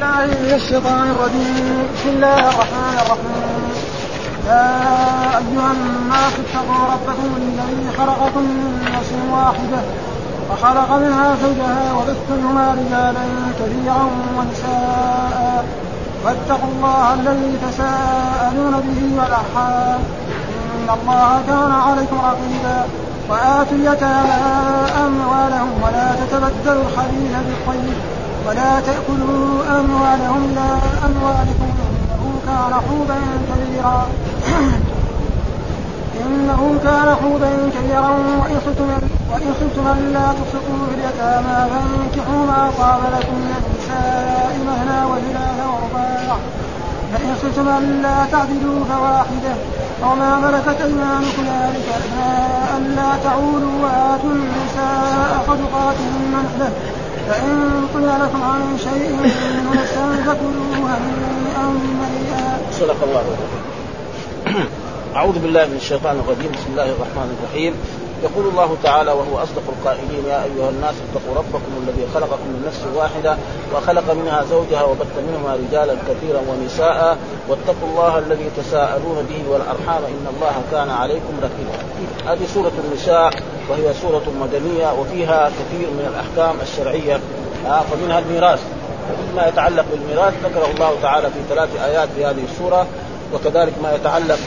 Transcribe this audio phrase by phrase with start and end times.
[0.00, 1.76] بالله من الشيطان الرجيم.
[1.94, 3.62] بسم الله الرحمن الرحيم.
[4.46, 4.66] يا
[5.40, 9.80] أيها الناس اتقوا ربكم الذي خلقكم من نفس واحدة
[10.50, 13.24] وخلق منها زوجها وبث منهما رجالا
[13.58, 14.04] كثيرا
[14.36, 15.64] ونساء.
[16.24, 20.00] واتقوا الله الذي تساءلون به والأرحام.
[20.76, 22.78] إن الله كان عليكم رقيبا.
[23.28, 24.38] وآتوا اليتامى
[25.06, 28.19] أموالهم ولا تتبدلوا الخبيث بالطيب.
[28.48, 30.68] ولا تأكلوا أموالهم إلى
[31.06, 34.06] أموالكم إنه كان حوبا كبيرا.
[36.26, 38.10] إنه كان حوبا كبيرا
[39.32, 46.36] وإن خفتم ألا تقسطوا في اليتامى فانكحوا ما طاب لكم من النساء مهنا وثلاث ورباع
[47.12, 49.54] فإن خفتم ألا تعدلوا فواحدة
[50.02, 52.32] وما ملكت أيمانكم ذلك أدنى
[52.76, 56.70] ألا تعولوا وآتوا النساء صدقاتهن نحلة
[57.30, 61.66] فإن قيل لكم عن شيء من نفسا فكلوه هنيئا
[62.00, 62.58] مريئا.
[62.80, 63.22] صدق الله
[65.16, 66.50] أعوذ بالله من الشيطان الرجيم.
[66.52, 67.74] بسم الله الرحمن الرحيم.
[68.22, 72.80] يقول الله تعالى وهو أصدق القائلين يا أيها الناس اتقوا ربكم الذي خلقكم من نفس
[72.96, 73.36] واحدة
[73.74, 80.26] وخلق منها زوجها وبث منهما رجالا كثيرا ونساء واتقوا الله الذي تساءلون به والأرحام إن
[80.36, 81.76] الله كان عليكم رقيبا.
[82.32, 83.30] هذه سورة النساء
[83.68, 87.20] وهي سورة مدنية وفيها كثير من الأحكام الشرعية
[87.64, 88.60] فمنها الميراث
[89.36, 92.86] ما يتعلق بالميراث ذكره الله تعالى في ثلاث آيات في هذه السورة
[93.34, 94.38] وكذلك ما يتعلق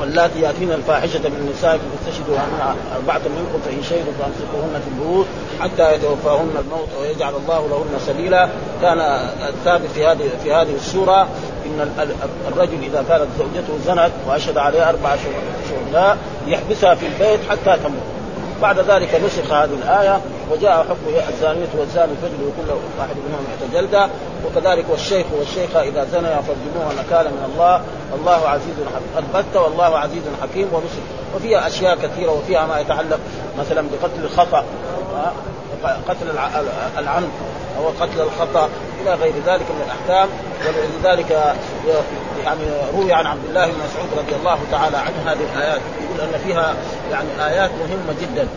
[0.00, 2.38] واللاتي يأتين الفاحشة من نسائكم فاستشهدوا
[2.96, 5.26] أربعة منكم فإن شهدوا فأمسكوهن في البيوت
[5.60, 8.48] حتى يتوفاهن الموت ويجعل الله لهن سبيلا.
[8.82, 8.98] كان
[9.48, 11.28] الثابت في هذه في هذه السورة
[11.66, 11.90] إن
[12.48, 15.16] الرجل إذا كانت زوجته زنت وأشهد عليها أربع
[15.70, 18.16] شهداء يحبسها في البيت حتى تموت.
[18.62, 24.08] بعد ذلك نسخ هذه الآية وجاء حكم الزانية والزاني فجلوا كل واحد منهم مئة جلدة.
[24.46, 27.80] وكذلك والشيخ والشيخة إذا زنيا فارجموها نكالا من الله.
[28.20, 31.02] الله عزيز حكيم البتة والله عزيز حكيم ونسخ
[31.36, 33.18] وفيها أشياء كثيرة وفيها ما يتعلق
[33.58, 34.64] مثلا بقتل الخطأ
[36.08, 36.26] قتل
[36.98, 37.30] العمد
[37.78, 38.68] أو قتل الخطأ
[39.02, 40.28] إلى غير ذلك من الأحكام.
[40.66, 41.54] ولذلك
[42.44, 42.62] يعني
[42.96, 45.80] روي عن عبد الله بن مسعود رضي الله تعالى عنه هذه الآيات.
[46.02, 46.74] يقول أن فيها
[47.10, 48.48] يعني آيات مهمة جدا.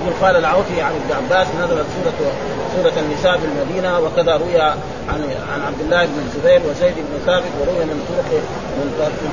[0.00, 2.32] يقول قال العوفي عن ابن عباس نزلت سورة
[2.76, 4.78] سورة النساء بالمدينة وكذا روي عن
[5.52, 8.40] عن عبد الله بن الزبير وزيد بن ثابت وروي من طرق
[8.78, 8.88] من,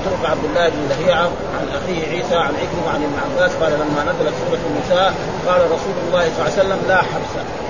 [0.06, 4.04] طرق عبد الله بن لهيعة عن أخيه عيسى عن عكرمة عن ابن عباس قال لما
[4.04, 5.14] نزلت سورة النساء
[5.48, 7.65] قال رسول الله صلى الله عليه وسلم لا حبس.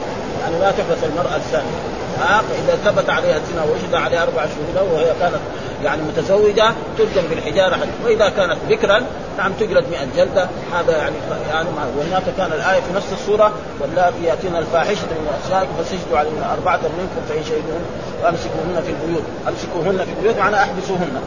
[0.46, 1.78] يعني لا تحبس المرأة الثانية.
[2.20, 5.40] ها فإذا ثبت عليها الزنا ووجد عليها أربع شهور وهي كانت
[5.84, 9.02] يعني متزوجة ترجم بالحجارة وإذا كانت بكرا
[9.38, 10.48] نعم تجلد 100 جلدة.
[10.74, 11.16] هذا يعني
[11.50, 13.52] يعني وهناك كان الآية في نفس السورة
[13.82, 17.86] واللاتي يأتين الفاحشة من أسمائكم فسجدوا عليهن أربعة منكم فإن شهدوهن
[18.24, 19.24] فأمسكوهن في البيوت.
[19.48, 21.22] أمسكوهن في البيوت معنى أحبسوهن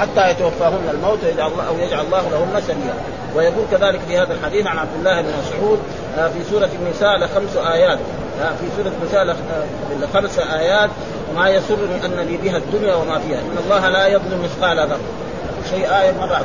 [0.00, 2.94] حتى يتوفاهن الموت ويجعل الله أو يجعل الله لهن سبيلا.
[3.34, 5.78] ويقول كذلك في هذا الحديث عن عبد الله بن مسعود
[6.14, 7.98] في سورة النساء لخمس آيات.
[8.42, 9.36] في سورة النساء
[10.00, 10.90] لخمس آيات
[11.36, 13.38] ما يسرني أن لي بها الدنيا وما فيها.
[13.38, 14.98] إن الله لا يظلم مثقال ذرة.
[15.70, 16.44] شيء آية مرة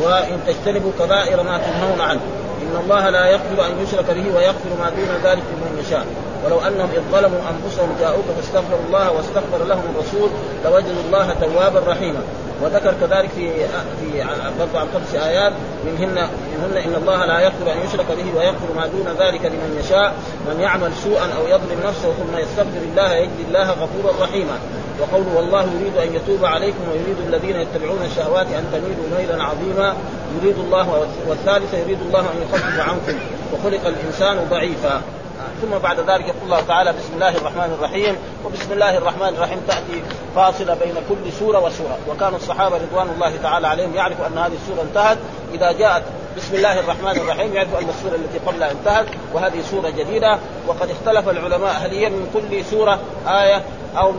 [0.00, 2.20] وإن تجتنبوا كبائر ما تنهون عنه.
[2.62, 6.06] إن الله لا يغفر أن يشرك به ويغفر ما دون ذلك لمن يشاء.
[6.44, 10.30] ولو أنهم إذ ظلموا أنفسهم جاءوك فاستغفروا الله واستغفر لهم الرسول
[10.64, 12.20] لوجدوا الله توابا رحيما.
[12.62, 13.50] وذكر كذلك في
[14.00, 14.24] في
[14.58, 15.52] برضه عن خمس آيات
[15.86, 20.14] منهن منهن إن الله لا يغفر أن يشرك به ويغفر ما دون ذلك لمن يشاء
[20.48, 24.58] من يعمل سوءا أو يظلم نفسه ثم يستغفر الله يجد الله غفورا رحيما.
[25.00, 29.96] وقوله والله يريد أن يتوب عليكم ويريد الذين يتبعون الشهوات أن تميلوا ميلا عظيما.
[30.42, 33.18] يريد الله والثالثه يريد الله أن يخفف عنكم.
[33.52, 35.02] وخلق الإنسان ضعيفا.
[35.62, 40.02] ثم بعد ذلك يقول الله تعالى بسم الله الرحمن الرحيم وبسم الله الرحمن الرحيم تأتي
[40.36, 41.98] فاصله بين كل سورة وسورة.
[42.08, 45.18] وكان الصحابة رضوان الله تعالى عليهم يعرفوا أن هذه السورة انتهت.
[45.54, 46.02] إذا جاءت
[46.36, 50.38] بسم الله الرحمن الرحيم يعرفوا أن السورة التي قبلها انتهت وهذه سورة جديدة.
[50.66, 52.98] وقد اختلف العلماء هل هي من كل سورة
[53.28, 53.62] آية
[53.96, 54.12] أو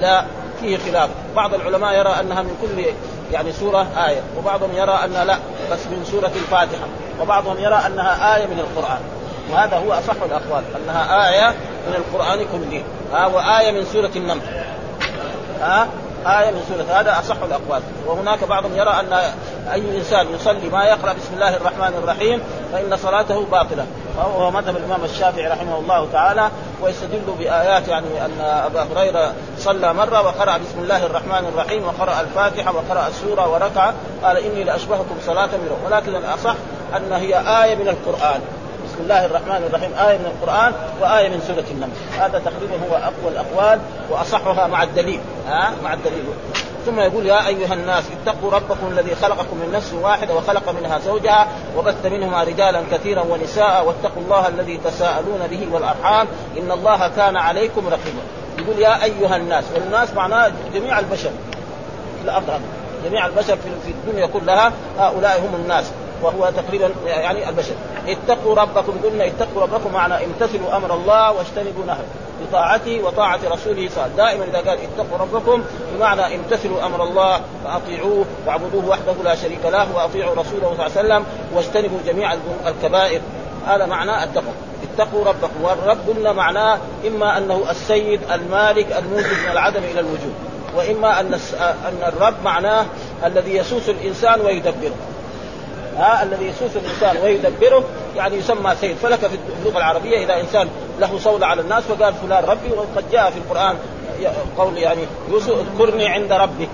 [0.00, 0.24] لا
[0.60, 1.10] فيه خلاف.
[1.36, 2.84] بعض العلماء يرى أنها من كل
[3.32, 5.38] يعني سورة آية وبعضهم يرى أن لا
[5.72, 6.86] بس من سورة الفاتحة.
[7.20, 9.00] وبعضهم يرى أنها آية من القرآن.
[9.52, 11.54] وهذا هو أصح الأقوال أنها آية
[11.88, 12.82] من القرآن كله.
[13.12, 14.42] ها وآية من سورة النمل.
[15.60, 15.88] ها
[16.26, 17.82] آية من سورة هذا أصح الأقوال.
[18.06, 19.12] وهناك بعضهم يرى أن
[19.72, 22.42] أي إنسان يصلي ما يقرأ بسم الله الرحمن الرحيم
[22.72, 23.86] فإن صلاته باطلة.
[24.16, 26.50] وهو مذهب الإمام الشافعي رحمه الله تعالى
[26.82, 32.72] ويستدل بآيات يعني أن أبا هريرة صلى مرة وقرأ بسم الله الرحمن الرحيم وقرأ الفاتحة
[32.76, 33.92] وقرأ السورة وركع.
[34.24, 36.54] قال إني لأشبهكم صلاة منه ولكن الأصح
[36.96, 38.40] أن هي آية من القرآن.
[39.00, 39.90] بسم الله الرحمن الرحيم.
[40.08, 41.92] آية من القرآن وآية من سورة النمل.
[42.18, 43.80] هذا تقريبا هو أقوى الأقوال
[44.10, 45.20] وأصحها مع الدليل.
[45.48, 46.24] ها؟ مع الدليل.
[46.86, 51.46] ثم يقول يا أيها الناس اتقوا ربكم الذي خلقكم من نفس واحدة وخلق منها زوجها
[51.76, 56.26] وبث منهما رجالا كثيرا ونساء واتقوا الله الذي تساءلون به والأرحام.
[56.58, 58.22] إن الله كان عليكم رقيبا.
[58.58, 61.30] يقول يا أيها الناس والناس معناه جميع البشر.
[62.24, 62.58] في
[63.04, 65.84] جميع البشر في الدنيا كلها هؤلاء هم الناس.
[66.22, 67.74] وهو تقريبا يعني البشر.
[68.08, 72.04] اتقوا ربكم قلنا اتقوا ربكم معنى امتثلوا أمر الله واجتنبوا نهره
[72.40, 75.62] بطاعته وطاعة رسوله صلى دائما إذا قال اتقوا ربكم
[75.94, 80.92] بمعنى امتثلوا أمر الله فأطيعوه واعبدوه وحده لا شريك له وأطيعوا رسوله صلى الله عليه
[80.92, 81.24] وسلم
[81.54, 82.34] واجتنبوا جميع
[82.66, 83.20] الكبائر.
[83.66, 84.52] هذا معنى التقوى.
[84.82, 85.62] اتقوا ربكم.
[85.62, 90.34] والرب قلنا معناه إما أنه السيد المالك الموجد من العدم إلى الوجود
[90.76, 92.86] وإما أن أن الرب معناه
[93.24, 94.94] الذي يسوس الإنسان ويدبره.
[95.96, 97.84] ها الذي يسوس الإنسان ويدبره
[98.16, 98.96] يعني يسمى سيد.
[98.96, 100.68] فلك في اللغة العربية إذا إنسان
[101.00, 103.76] له صوله على الناس فقال فلان ربي وقد جاء في القرآن
[104.58, 106.68] قول يعني يوسف اذكرني عند ربك.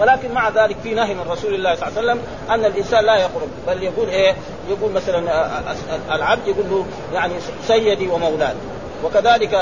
[0.00, 3.16] ولكن مع ذلك في نهي من رسول الله صلى الله عليه وسلم أن الإنسان لا
[3.16, 4.34] يقول بل يقول إيه؟
[4.68, 5.48] يقول مثلا
[6.14, 7.34] العبد يقول له يعني
[7.66, 8.54] سيدي ومولاي.
[9.04, 9.54] وكذلك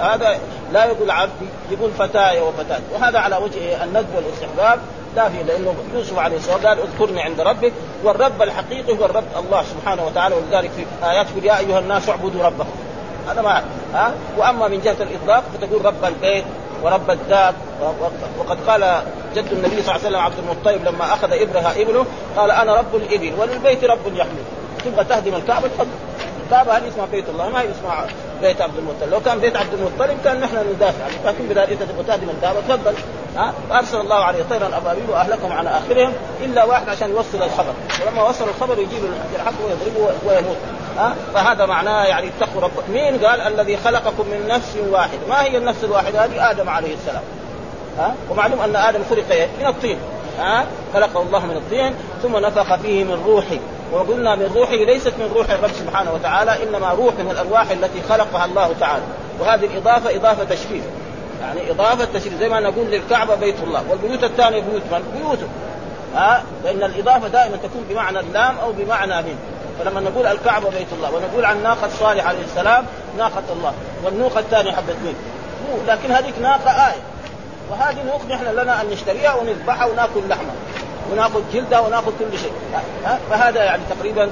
[0.00, 0.38] هذا
[0.72, 2.80] لا يقول عبدي يقول فتاي وفتاة.
[2.94, 4.78] وهذا على وجه الندب والاستحباب.
[5.16, 7.72] لا في لأنه يوسف عليه السلام قال اذكرني عند ربك
[8.04, 12.42] والرب الحقيقي هو الرب الله سبحانه وتعالى ولذلك في ايات يقول يا أيها الناس اعبدوا
[12.44, 12.70] ربكم.
[13.28, 13.62] هذا ما
[13.94, 16.44] ها؟ وأما من جهة الإطلاق فتقول رب البيت
[16.82, 17.54] ورب الداب
[18.38, 19.02] وقد قال
[19.34, 22.06] جد النبي صلى الله عليه وسلم عبد المطلب لما أخذ إبرها ابنه
[22.36, 24.44] قال أنا رب الإبل وللبيت رب يحمل.
[24.84, 25.88] تبغى تهدم الكعبة؟ تفضل.
[26.46, 28.06] الكعبة هذه اسمها بيت الله ما هي اسمها
[28.42, 29.10] بيت عبد المطلب.
[29.10, 31.04] لو كان بيت عبد المطلب كان نحن ندافع.
[31.24, 32.94] لكن بذلك انت تبغى تهدم الكعبه تفضل.
[33.36, 36.12] ها؟ فارسل الله عليه طيرا ابابيل واهلكم على آخرهم.
[36.44, 37.72] إلا واحد عشان يوصل الخبر.
[38.06, 39.00] ولما وصل الخبر يجيب
[39.34, 40.56] الحق ويضربه ويموت.
[40.98, 42.92] ها؟ فهذا معناه يعني اتقوا ربكم.
[42.92, 45.20] مين قال؟ الذي خلقكم من نفس واحدة.
[45.28, 47.22] ما هي النفس الواحدة؟ هذه آدم عليه السلام.
[47.98, 49.98] ها؟ ومعلوم أن آدم خلق من الطين.
[50.38, 53.58] ها؟ خلقه الله من الطين ثم نفخ فيه من روحه.
[53.92, 58.44] وقلنا من روحه ليست من روح الرب سبحانه وتعالى إنما روح من الأرواح التي خلقها
[58.44, 59.02] الله تعالى.
[59.40, 60.84] وهذه الإضافة إضافة تشريف
[61.40, 63.82] يعني إضافة تشريف زي ما نقول للكعبة بيت الله.
[63.90, 65.46] والبيوت الثانية بيوت من؟ بيوته
[66.14, 69.38] ها؟ لأن الإضافة دائما تكون بمعنى اللام أو بمعنى من.
[69.78, 72.86] فلما نقول الكعبة بيت الله ونقول عن ناقة صالح عليه السلام
[73.18, 73.72] ناقة الله.
[74.04, 75.14] والنوقه الثانية حبه مين؟
[75.88, 77.02] لكن هذيك ناقة آية.
[77.70, 80.54] وهذه نوق نحن لنا أن نشتريها ونذبحها ونأكل لحمها
[81.12, 82.52] وناخذ جلده وناخذ كل شيء.
[83.30, 84.30] فهذا يعني تقريبا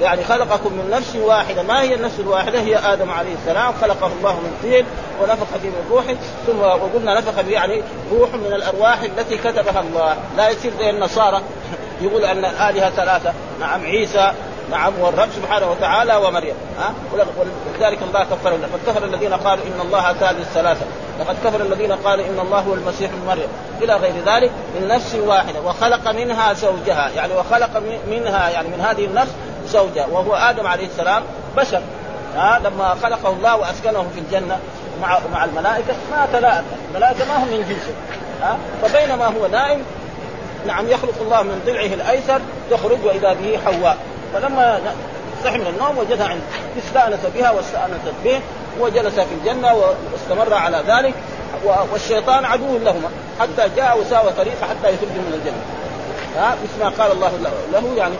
[0.00, 1.62] يعني خلقكم من نفس واحدة.
[1.62, 4.84] ما هي النفس الواحدة؟ هي آدم عليه السلام خلقه الله من طين
[5.22, 6.16] ونفخ فيه من روحه
[6.46, 7.82] ثم وقلنا نفخ به يعني
[8.12, 10.16] روح من الأرواح التي كتبها الله.
[10.36, 11.40] لا يصير زي النصارى
[12.02, 14.32] يقول أن الآلهة ثلاثة نعم عيسى
[14.70, 16.54] نعم والرب سبحانه وتعالى ومريم.
[16.78, 20.86] ها؟ ولذلك الله كفر قد كفر الذين قالوا إن الله ثالث ثلاثة.
[21.20, 23.48] لقد كفر الذين قالوا إن الله هو المسيح ابن مريم.
[23.82, 27.08] إلى غير ذلك من نفس واحدة وخلق منها زوجها.
[27.16, 29.32] يعني وخلق منها يعني من هذه النفس
[29.68, 30.06] زوجها.
[30.06, 31.22] وهو آدم عليه السلام
[31.56, 31.82] بشر.
[32.36, 34.58] ها؟ لما خلقه الله وأسكنه في الجنة
[35.02, 37.94] مع مع الملائكة ما تلاءم الملائكة ما هم من جنسه
[38.42, 39.82] ها؟ فبينما هو نائم
[40.66, 42.40] نعم يخلق الله من ضلعه الأيسر
[42.70, 43.96] تخرج وإذا به حواء.
[44.36, 44.80] فلما
[45.44, 46.44] صحي من النوم وجدها عنده
[46.86, 48.40] استأنس بها واستأنست به
[48.80, 51.14] وجلس في الجنة واستمر على ذلك
[51.92, 53.08] والشيطان عدو لهما
[53.40, 55.62] حتى جاء وساوى طريقه حتى يخرج من الجنة.
[56.36, 57.32] ها؟ مثل ما قال الله
[57.72, 58.14] له يعني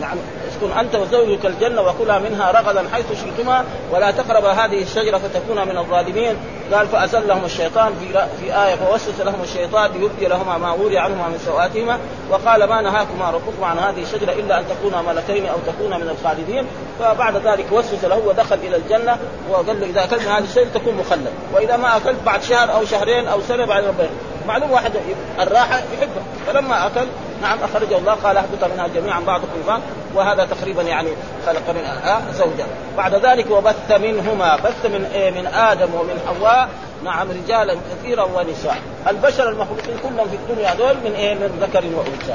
[0.00, 0.16] نعم.
[0.48, 5.78] اسكن أنت وزوجك الجنة وكلا منها رغدا حيث شئتما ولا تقربا هذه الشجرة فتكونا من
[5.78, 6.36] الظالمين.
[6.72, 11.38] قال فازلهم الشيطان في في آية فوسوس لهم الشيطان ليبدي لهما ما وري عنهما من
[11.46, 11.98] سواتهما
[12.30, 16.66] وقال ما نهاكما ربكما عن هذه الشجرة إلا أن تكونا ملكين أو تكونا من الخالدين.
[16.98, 19.16] فبعد ذلك وسوس له ودخل إلى الجنة
[19.50, 21.32] وقال له إذا اكلت هذه الشجرة تكون مخلد.
[21.54, 24.10] وإذا ما أكلت بعد شهر أو شهرين أو سنة بعد ربنا
[24.48, 24.92] معلوم واحد
[25.40, 26.22] الراحة يحبها.
[26.46, 27.06] فلما أكل
[27.42, 29.80] نعم اخرجه الله قال اهبط منها جميعا بعضكم بعض
[30.14, 31.08] وهذا تقريبا يعني
[31.46, 32.66] خلق من آه زوجا.
[32.96, 36.68] بعد ذلك وبث منهما بث من إيه من آدم ومن حواء
[37.04, 38.76] نعم رجالا كثيرا ونساء.
[39.08, 42.34] البشر المخلوقين كلهم في الدنيا دول من إيه من ذكر وأنثى.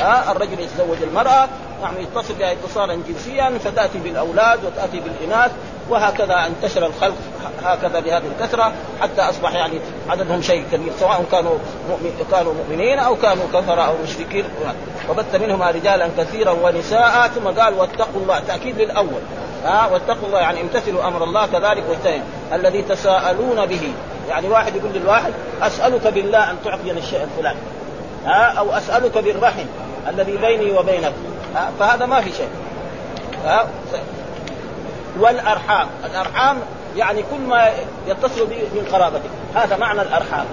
[0.00, 1.48] ها الرجل يتزوج المرأة
[1.82, 5.50] نعم يتصل بها اتصالا جنسيا فتأتي بالأولاد وتأتي بالإناث
[5.90, 7.16] وهكذا انتشر الخلق
[7.64, 13.16] هكذا بهذه الكثرة حتى أصبح يعني عددهم شيء كبير سواء كانوا مؤمن كانوا مؤمنين أو
[13.16, 14.44] كانوا كفره أو مشركين.
[15.10, 18.38] وبث منهما رجالا كثيرا ونساء ثم قال واتقوا الله.
[18.38, 19.20] تأكيد للأول.
[19.64, 21.84] ها واتقوا الله يعني امتثلوا أمر الله كذلك.
[21.88, 23.92] واجتهدوا الذي تساءلون به.
[24.28, 27.58] يعني واحد يقول للواحد أسألك بالله أن تعطيني الشيء الفلاني.
[28.24, 29.64] ها أو أسألك بالرحم
[30.08, 31.12] الذي بيني وبينك.
[31.54, 32.48] ها فهذا ما في شيء.
[33.44, 33.66] ها
[35.18, 35.88] والأرحام.
[36.04, 36.58] الأرحام
[36.96, 37.70] يعني كل ما
[38.06, 39.30] يتصل به من قرابتك.
[39.54, 40.44] هذا معنى الأرحام.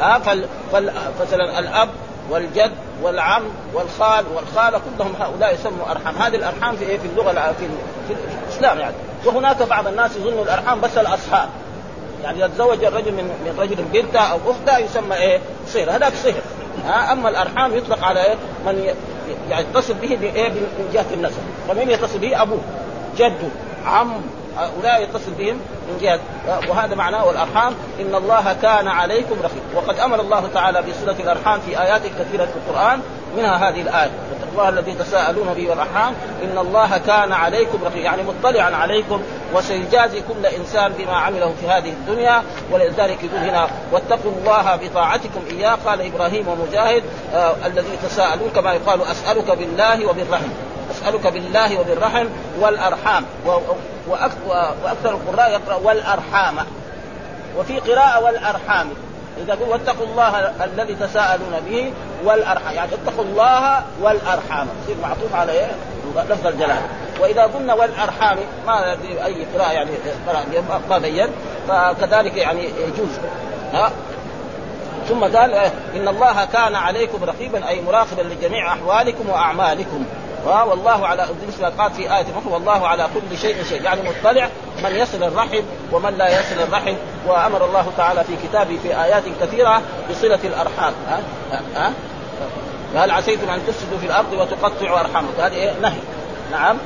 [0.00, 0.46] ها فال...
[0.72, 0.92] فال...
[1.20, 1.88] مثلا الأب
[2.30, 2.72] والجد
[3.02, 3.42] والعم
[3.74, 6.16] والخال والخالة كلهم هؤلاء يسموا أرحام.
[6.16, 7.68] هذه الأرحام في إيه؟ في اللغة في,
[8.08, 8.14] في
[8.48, 8.94] الإسلام يعني.
[9.24, 11.48] وهناك بعض الناس يظنوا الأرحام بس الأصهار
[12.24, 16.42] يعني إذا تزوج الرجل من من رجل بنته أو اخته يسمى إيه؟ صهر هذاك صهر
[16.86, 18.34] ها أما الأرحام يطلق على إيه؟
[18.66, 18.94] من
[19.50, 22.60] يعني يتصل به بإيه؟ من جهة النسب ومن يتصل به أبوه
[23.16, 23.48] جده
[23.86, 24.12] عم
[24.58, 26.20] هؤلاء يتصل بهم من جهه
[26.68, 29.62] وهذا معناه والأرحام إن الله كان عليكم رقيب.
[29.74, 33.00] وقد أمر الله تعالى بصله الأرحام في آيات كثيرة في القرآن
[33.36, 34.10] منها هذه الآية.
[34.58, 39.22] الله الذي تساءلون به والأرحام إن الله كان عليكم رقيبا يعني مطلعا عليكم
[39.54, 45.78] وسيجازي كل انسان بما عمله في هذه الدنيا ولذلك يقول هنا واتقوا الله بطاعتكم إياه
[45.86, 47.02] قال إبراهيم ومجاهد
[47.34, 50.48] آه الذي تساءلون كما يقال أسألك بالله وبالرحم
[50.90, 52.26] أسألك بالله وبالرحم
[52.60, 53.24] والأرحام.
[54.08, 56.56] وأكثر القراء يقرأ والأرحام.
[57.58, 58.90] وفي قراءة والأرحام.
[59.44, 61.92] إذا قل واتقوا الله الذي تساءلون به
[62.24, 62.74] والأرحام.
[62.74, 64.68] يعني اتقوا الله والأرحام.
[64.82, 65.70] يصير معطوف على إيه؟
[66.28, 66.82] لفظ الجلال.
[67.20, 69.90] وإذا قلنا والأرحام ما أي قراءة يعني
[70.90, 71.28] ما بين.
[71.68, 73.18] فكذلك يعني يجوز.
[73.72, 73.90] ها؟
[75.08, 75.54] ثم قال
[75.96, 80.04] إن الله كان عليكم رقيبا أي مراقبا لجميع أحوالكم وأعمالكم.
[80.48, 84.48] والله على مثل قال في آية أخرى والله على كل شيء شيء يعني مطلع
[84.84, 85.62] من يصل الرحم
[85.92, 86.94] ومن لا يصل الرحم.
[87.26, 90.92] وأمر الله تعالى في كتابه في آيات كثيرة بصلة الأرحام.
[91.08, 91.20] ها؟
[91.74, 91.92] ها؟
[92.96, 95.98] هل عسيتم أن تفسدوا في الأرض وتقطعوا أرحامكم؟ هذه إيه؟ نهي.
[96.52, 96.76] نعم.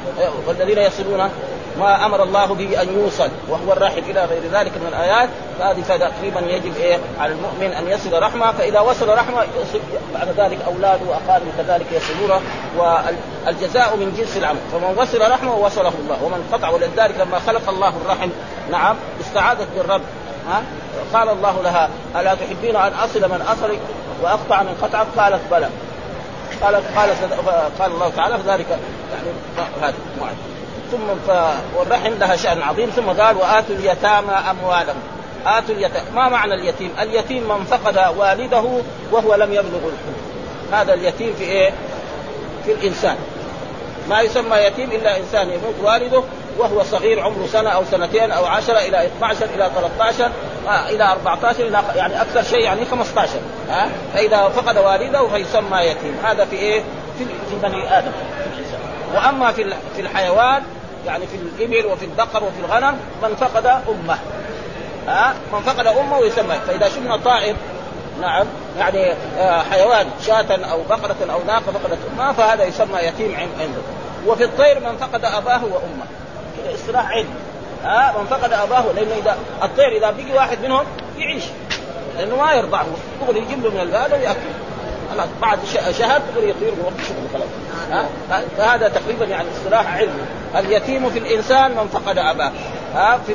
[0.47, 1.31] والذين يصلون
[1.79, 5.29] ما أمر الله به أن يوصل وهو الراحل إلى غير ذلك من الآيات.
[5.59, 8.53] فهذه تقريبا يجب إيه؟ على المؤمن أن يصل رحمة.
[8.53, 9.47] فإذا وصل رحمة
[10.15, 12.41] بعد ذلك أولاده واقاربه كذلك يصلونه.
[12.79, 16.25] والجزاء من جنس العمل فمن وصل رحمة وصله الله.
[16.25, 18.29] ومن قطع ولذلك لما خلق الله الرحم
[18.71, 20.03] نعم استعاذت بالرب.
[20.49, 20.63] ها؟
[21.15, 23.79] قال الله لها ألا تحبين أن أصل من أصلك
[24.23, 25.69] وأقطع من قطعك؟ قالت بلى.
[26.63, 27.17] قالت قالت
[27.79, 28.67] قال الله تعالى فذلك
[29.13, 29.29] يعني
[29.83, 29.95] هذا
[30.93, 31.31] ثم ف...
[31.77, 34.97] والرحم لها شأن عظيم ثم قال وآتوا اليتامى أموالهم
[35.47, 38.65] آتوا اليتامى ما معنى اليتيم؟ اليتيم من فقد والده
[39.13, 40.17] وهو لم يبلغ الحلم
[40.73, 41.71] هذا اليتيم في إيه؟
[42.65, 43.17] في الإنسان
[44.09, 46.23] ما يسمى يتيم إلا إنسان يموت والده
[46.59, 50.31] وهو صغير عمره سنة أو سنتين أو عشرة إلى 12 إلى 13
[50.69, 53.31] آه إلى 14 إلى يعني أكثر شيء يعني 15
[53.69, 56.83] ها آه؟ فإذا فقد والده فيسمى يتيم هذا في إيه؟
[57.19, 57.25] في,
[57.63, 58.13] بني آدم
[59.15, 60.63] وأما في في الحيوان
[61.07, 64.19] يعني في الإبل وفي البقر وفي الغنم من فقد أمه.
[65.09, 67.57] ها؟ من فقد أمه يسمى فإذا شفنا طائر
[68.21, 68.47] نعم
[68.79, 73.83] يعني آه حيوان شاة أو بقرة أو ناقة فقدت أمها فهذا يسمى يتيم عنده.
[74.27, 76.07] وفي الطير من فقد أباه وأمه.
[76.57, 77.35] كذا اصطلاح علم.
[77.85, 80.85] ها؟ من فقد أباه لأنه إذا الطير إذا بقي واحد منهم
[81.19, 81.45] يعيش.
[82.19, 82.87] لأنه ما يرضعه
[83.23, 84.53] يقول يجيب له من البلد ويأكل.
[85.13, 85.59] خلاص بعد
[85.99, 88.07] شهر يقول يطير ويروح شغله خلاص
[88.57, 90.23] فهذا تقريبا يعني اصطلاح علمي
[90.57, 92.53] اليتيم في الإنسان من فقد أباه.
[92.95, 93.35] ها في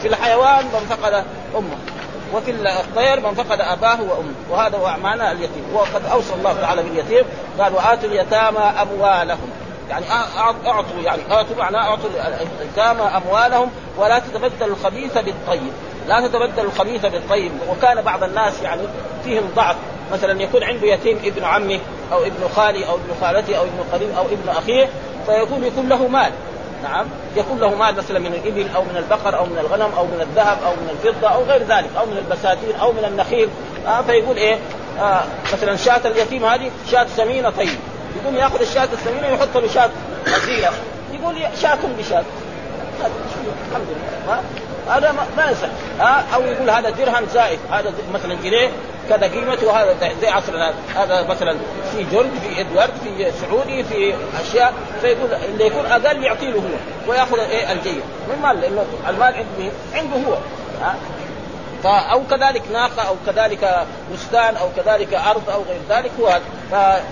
[0.00, 1.24] في الحيوان من فقد
[1.56, 1.76] أمه.
[2.34, 4.34] وفي الطير من فقد أباه وأمه.
[4.50, 5.64] وهذا هو معنى اليتيم.
[5.74, 7.24] وقد أوصى الله تعالى باليتيم.
[7.58, 9.50] قال وآتوا اليتامى أموالهم.
[9.90, 10.04] يعني
[10.66, 12.10] أعطوا يعني أعطوا معناه أعطوا
[12.60, 13.70] اليتامى أموالهم.
[13.98, 15.72] ولا تتبدل الخبيث بالطيب.
[16.08, 17.52] لا تتبدل الخبيث بالطيب.
[17.70, 18.82] وكان بعض الناس يعني
[19.24, 19.76] فيهم ضعف.
[20.12, 21.78] مثلا يكون عنده يتيم ابن عمه
[22.12, 24.88] أو ابن خالي أو ابن خالته أو ابن قريب أو ابن أخيه.
[25.26, 26.32] فيكون يكون له مال.
[26.82, 27.06] نعم.
[27.36, 30.58] يكون له مال مثلا من الإبل أو من البقر أو من الغنم أو من الذهب
[30.66, 33.48] أو من الفضة أو غير ذلك أو من البساتين أو من النخيل.
[33.86, 34.58] آه فيقول إيه؟
[35.00, 37.78] آه مثلا شاة اليتيم هذه شاة سمينة طيب.
[38.22, 39.90] يقوم يأخذ الشاة السمينة ويحطها بشاة
[40.36, 40.70] أصيلة
[41.12, 42.24] يقول شاة بشاة.
[43.68, 44.40] الحمد لله.
[44.88, 45.68] هذا ما يصح.
[46.00, 47.58] ها أو يقول هذا درهم زائد.
[47.70, 48.70] هذا مثلا جنيه.
[49.08, 51.26] كذا قيمته وهذا زي عصرنا هذا.
[51.28, 51.56] مثلا
[51.92, 54.74] في جورج في إدوارد في سعودي في أشياء.
[55.00, 58.02] فيقول اللي يكون أقل يعطي له هو ويأخذ إيه؟ الجيد.
[58.28, 60.36] من مال؟ لأنه المال عنده عنده هو.
[60.82, 60.96] ها؟
[61.84, 66.10] أو كذلك ناقة أو كذلك بستان أو كذلك أرض أو غير ذلك.
[66.20, 66.40] هو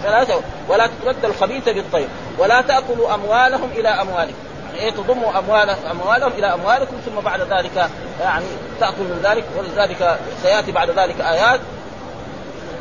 [0.03, 0.27] فلا
[0.69, 2.09] ولا تتبدل الخبيث بالطيب.
[2.39, 4.35] ولا تأكلوا أموالهم إلى أموالكم.
[4.79, 8.45] إيه تضموا اموال أموالهم إلى أموالكم ثم بعد ذلك يعني
[8.81, 9.45] تاكل من ذلك.
[9.59, 11.61] ولذلك سيأتي بعد ذلك آيات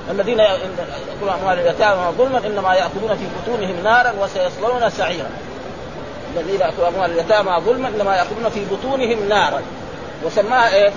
[0.10, 5.30] الذين يأكلون أموال اليتامى ظلما إنما يأكلون في بطونهم نارا وسيصلون سعيرا.
[6.36, 9.62] الذين يأكلون أموال اليتامى ظلما إنما يأكلون في بطونهم نارا.
[10.24, 10.92] وسماها إيه؟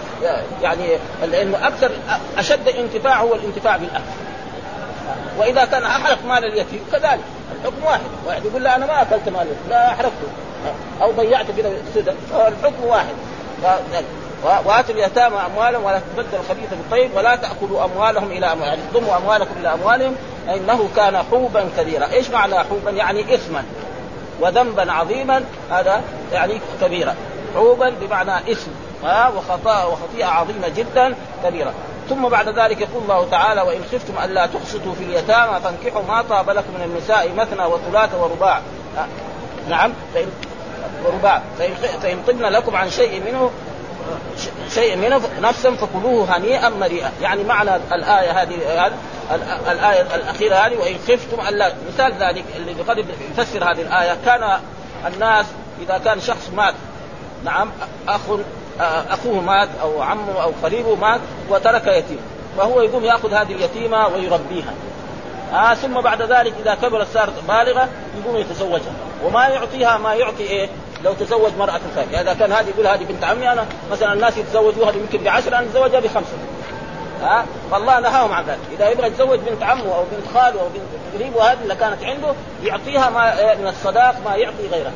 [0.62, 1.90] يعني لأنه أكثر
[2.38, 4.04] أشد انتفاع هو الانتفاع بالأكل.
[5.38, 7.20] وإذا كان أحرق مال اليتيم كذلك
[7.64, 8.00] حكم واحد.
[8.26, 10.28] واحد يقول لا أنا ما أكلت مال لا أحرقته.
[11.02, 13.14] أو ضيعت كذا سدى فالحكم واحد.
[14.44, 19.54] وآتوا اليتامى أموالهم ولا تبدل الخبيث بالطيب ولا تأكلوا أموالهم إلى أموالهم يعني تضموا أموالكم
[19.60, 20.16] إلى أموالهم
[20.54, 23.64] انه كان حوبا كبيرا، إيش معنى حوبا؟ يعني اثما
[24.40, 27.14] وذنبا عظيما هذا يعني كبيرا،
[27.54, 28.70] حوبا بمعنى إثم
[29.04, 31.72] ها وخطا وخطيئة عظيمة جدا كبيره،
[32.08, 36.50] ثم بعد ذلك يقول الله تعالى وإن خفتم الا تقسطوا في اليتامى فانكحوا ما طاب
[36.50, 38.60] لكم من النساء مثنى وثلاث ورباع.
[39.68, 40.26] نعم فإن
[41.06, 41.42] ورباع.
[41.58, 43.50] فإن, فإن طبن لكم عن شيء منه
[44.70, 47.10] شيء منه نفسا فكلوه هنيئا مريئا.
[47.22, 48.54] يعني معنى الآية هذه
[49.70, 54.16] الآية الأخيرة هذه وإن خفتم ألا مثال ذلك اللي قد يفسر هذه الآية.
[54.24, 54.58] كان
[55.06, 55.46] الناس
[55.82, 56.74] إذا كان شخص مات
[57.44, 57.70] نعم
[58.08, 58.20] أخ
[59.10, 62.20] أخوه مات أو عمه أو قريبه مات وترك يتيم.
[62.58, 64.72] فهو يقوم يأخذ هذه اليتيمة ويربيها.
[65.52, 67.88] آه ثم بعد ذلك إذا كبرت صارت بالغة
[68.20, 68.92] يقوم يتزوجها.
[69.24, 70.68] وما يعطيها ما يعطي إيه؟
[71.04, 72.20] لو تزوج مرأة ثانية.
[72.20, 76.00] إذا كان هذه يقول هذه بنت عمي أنا مثلا الناس يتزوجوها يمكن بعشرة أنا أتزوجها
[76.00, 76.36] بخمسة.
[77.22, 78.58] ها؟ فالله نهاهم عن ذلك.
[78.72, 80.82] إذا يبغى يتزوج بنت عمه أو بنت خاله أو بنت
[81.14, 84.92] قريبه هذه اللي كانت عنده يعطيها ما إيه، من الصداق ما يعطي غيرها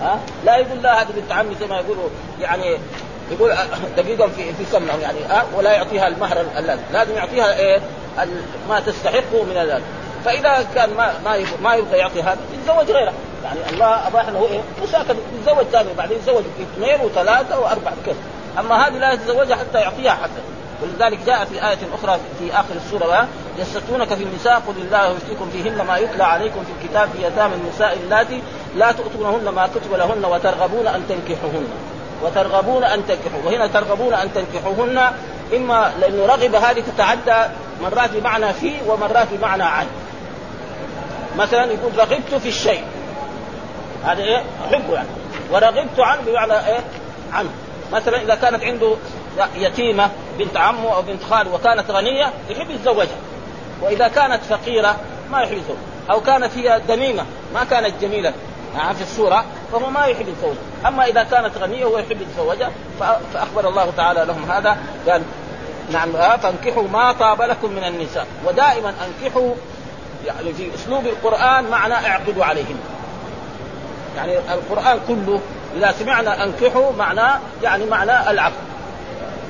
[0.00, 2.08] ها؟ لا يقول لا هذه بنت عمي زي ما يقولوا
[2.40, 2.78] يعني
[3.30, 3.66] يقول أه،
[3.96, 7.80] دقيقا في في سمنهم يعني ها؟ ولا يعطيها المهر اللازم لازم يعطيها إيه
[8.68, 9.82] ما تستحقه من ذلك.
[10.24, 13.12] فإذا كان ما ما ما يبغى يعطي هذا يتزوج غيره.
[13.44, 18.16] يعني الله أباح له إيه؟ مساكن يتزوج ثاني وبعدين يتزوج اثنين وثلاثة وأربعة كذا
[18.58, 20.42] أما هذه لا يتزوجها حتى يعطيها حتى.
[20.82, 25.82] ولذلك جاء في آية أخرى في آخر السورة يستفتونك في النساء قل الله يفتيكم فيهن
[25.86, 28.42] ما يتلى عليكم في الكتاب في يتامى النساء اللاتي
[28.76, 31.68] لا تؤتونهن ما كتب لهن وترغبون أن تنكحوهن.
[32.22, 35.12] وترغبون أن تنكحوا وهنا ترغبون أن تنكحوهن
[35.56, 37.52] إما لأنه رغب هذه تتعدى
[37.82, 39.86] مرات بمعنى في ومرات بمعنى عن.
[41.36, 42.84] مثلا يقول رغبت في الشيء.
[44.04, 45.08] هذا إيه؟ أحبه يعني.
[45.50, 46.80] ورغبت عنه بمعنى إيه؟
[47.32, 47.50] عنه.
[47.92, 48.94] مثلا إذا كانت عنده
[49.56, 53.16] يتيمة بنت عمه أو بنت خاله وكانت غنية يحب يتزوجها.
[53.82, 54.96] وإذا كانت فقيرة
[55.30, 58.32] ما يحب يتزوجها أو كانت هي دميمة ما كانت جميلة.
[58.76, 62.70] يعني في الصورة فهو ما يحب يتزوجها أما إذا كانت غنية هو يحب يتزوجها
[63.34, 64.76] فأخبر الله تعالى لهم هذا.
[65.08, 65.22] قال
[65.92, 68.26] نعم آه، فانكحوا ما طاب لكم من النساء.
[68.46, 69.54] ودائما انكحوا
[70.26, 72.76] يعني في أسلوب القرآن معنى اعقدوا عليهن
[74.16, 75.40] يعني القرآن كله
[75.76, 78.72] إذا سمعنا أنكحوا معناه يعني معناه العقد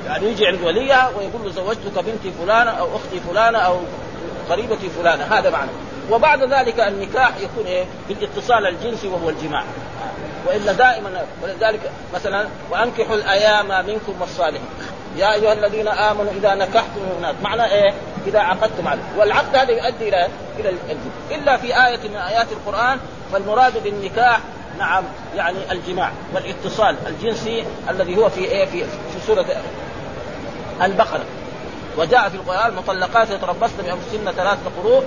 [0.05, 3.79] يعني يجي عند وليها ويقول له زوجتك بنتي فلانة أو أختي فلانة أو
[4.49, 5.69] قريبتي فلانة هذا معنى.
[6.11, 9.63] وبعد ذلك النكاح يكون إيه؟ بالاتصال الجنسي وهو الجماع.
[10.47, 14.61] وإلا دائما ولذلك مثلا وأنكحوا الأيام منكم والصالحين.
[15.17, 17.93] يا أيها الذين آمنوا إذا نكحتم المؤمنات معنى إيه؟
[18.27, 19.01] إذا عقدتم عليه.
[19.17, 20.27] والعقد هذا يؤدي إلى
[20.59, 22.99] إلى الجنس إلا في آية من آيات القرآن
[23.33, 24.39] فالمراد بالنكاح
[24.79, 25.03] نعم
[25.35, 29.45] يعني الجماع والاتصال الجنسي الذي هو في إيه؟ في في سورة
[30.81, 31.25] البقرة.
[31.97, 35.03] وجاء في القرآن المطلقات يتربصن بأنفسهن ثلاثة قروء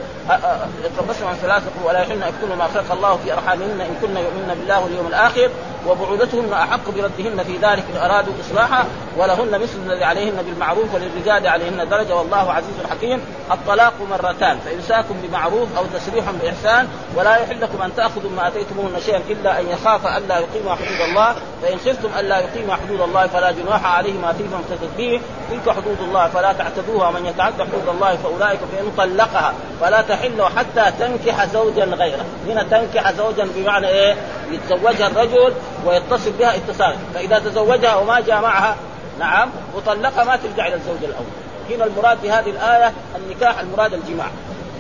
[0.85, 4.57] يتربصن عن ثلاثة قروء ولا يحن يكون ما خلق الله في أرحامهن إن كن يؤمن
[4.59, 5.51] بالله واليوم الآخر
[5.87, 8.85] وبعولتهن أحق بردهن في ذلك إن أرادوا إصلاحا
[9.17, 13.21] ولهن مثل الذي عليهن بالمعروف وللرجال عليهن درجة والله عزيز حكيم.
[13.51, 19.21] الطلاق مرتان فامساك بمعروف أو تسريح بإحسان ولا يحل لكم أن تأخذوا ما آتيتموهن شيئا
[19.31, 23.87] إلا أن يخاف الا يقيما حدود الله فإن خفتم الا يقيما حدود الله فلا جناح
[23.87, 25.21] عليهما فيما افتدت به
[25.51, 30.93] تلك حدود الله فلا تعتدوها ومن يتعدى حدود الله فأولئك فإن طلقها فلا تحل حتى
[30.99, 32.25] تنكح زوجا غيره.
[32.47, 34.15] هنا تنكح زوجا بمعنى إيه؟
[34.51, 35.53] يتزوجها الرجل
[35.87, 36.97] ويتصل بها اتصالا.
[37.15, 38.77] فإذا تزوجها وما جاء معها
[39.19, 41.27] نعم وطلقها ما ترجع إلى الزوج الأول.
[41.71, 44.27] هنا المراد في هذه الآية النكاح المراد الجماع.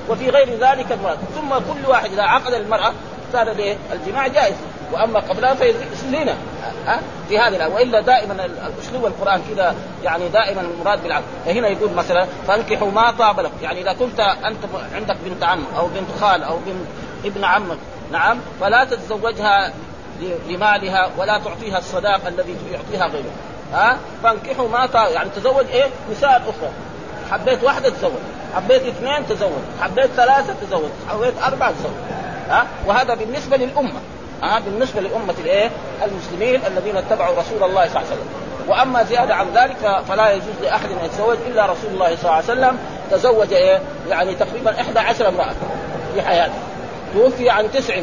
[0.08, 1.18] وفي غير ذلك المراد.
[1.34, 2.92] ثم كل واحد إذا عقد المرأة
[3.32, 4.54] صار به الجماع جائز.
[4.92, 6.34] وأما قبلها فزنا
[7.28, 7.74] في هذه الآية.
[7.74, 8.48] وإلا دائما
[8.82, 13.54] اسلوب القرآن كذا يعني دائما المراد بالعقد فهنا يقول مثلا فانكحوا ما طاب لكم.
[13.62, 16.86] يعني إذا كنت أنت عندك بنت عم أو بنت خال أو بنت
[17.24, 17.78] ابن عمك
[18.12, 19.72] نعم فلا تتزوجها
[20.48, 23.30] لمالها ولا تعطيها الصداق الذي يعطيها غيره.
[23.72, 25.12] ها؟ فانكحوا ما طاب.
[25.12, 26.70] يعني تزوج إيه؟ نساء أخرى.
[27.30, 28.12] حبيت واحدة تزوج.
[28.54, 29.62] حبيت اثنين تزوج.
[29.80, 30.90] حبيت ثلاثة تزوج.
[31.08, 31.92] حبيت أربعة تزوج.
[32.48, 34.00] ها؟ وهذا بالنسبة للأمة.
[34.42, 35.70] ها بالنسبة لأمة الإيه؟
[36.04, 38.28] المسلمين الذين اتبعوا رسول الله صلى الله عليه وسلم.
[38.68, 42.44] وأما زيادة عن ذلك فلا يجوز لأحد أن يتزوج إلا رسول الله صلى الله عليه
[42.44, 42.78] وسلم.
[43.10, 45.54] تزوج إيه؟ يعني تقريبا 11 امرأة
[46.14, 46.54] في حياته.
[47.14, 47.94] توفي عن تسع.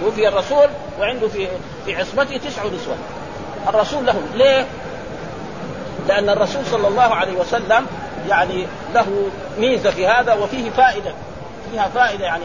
[0.00, 0.66] توفي الرسول
[1.00, 1.48] وعنده في
[1.84, 2.96] في عصمته تسع نسوة.
[3.68, 4.22] الرسول لهم.
[4.34, 4.66] ليه؟
[6.08, 7.86] لأن الرسول صلى الله عليه وسلم
[8.28, 9.06] يعني له
[9.58, 11.12] ميزة في هذا وفيه فائدة.
[11.70, 12.44] فيها فائدة يعني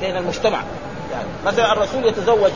[0.00, 0.58] بين المجتمع.
[1.12, 1.28] يعني.
[1.46, 2.50] مثلا الرسول يتزوج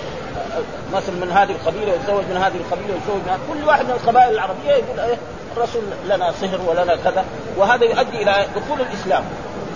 [0.94, 4.70] مثلا من هذه القبيلة ويتزوج من هذه القبيلة ويتزوج من كل واحد من القبائل العربية
[4.70, 5.16] يقول إيه
[5.56, 7.24] الرسول لنا صهر ولنا كذا.
[7.56, 9.24] وهذا يؤدي إلى دخول الإسلام.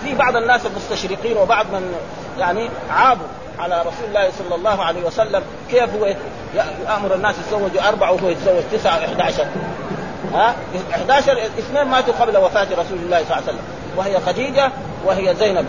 [0.03, 1.95] في بعض الناس المستشرقين وبعض من
[2.39, 3.27] يعني عابوا
[3.59, 6.15] على رسول الله صلى الله عليه وسلم كيف هو
[6.85, 9.45] يأمر الناس يتزوجوا أربعة وهو يتزوج تسعة 11
[10.33, 10.55] ها؟
[10.91, 13.61] 11 اثنين ماتوا قبل وفاة رسول الله صلى الله عليه وسلم.
[13.97, 14.71] وهي خديجة
[15.05, 15.65] وهي زينب.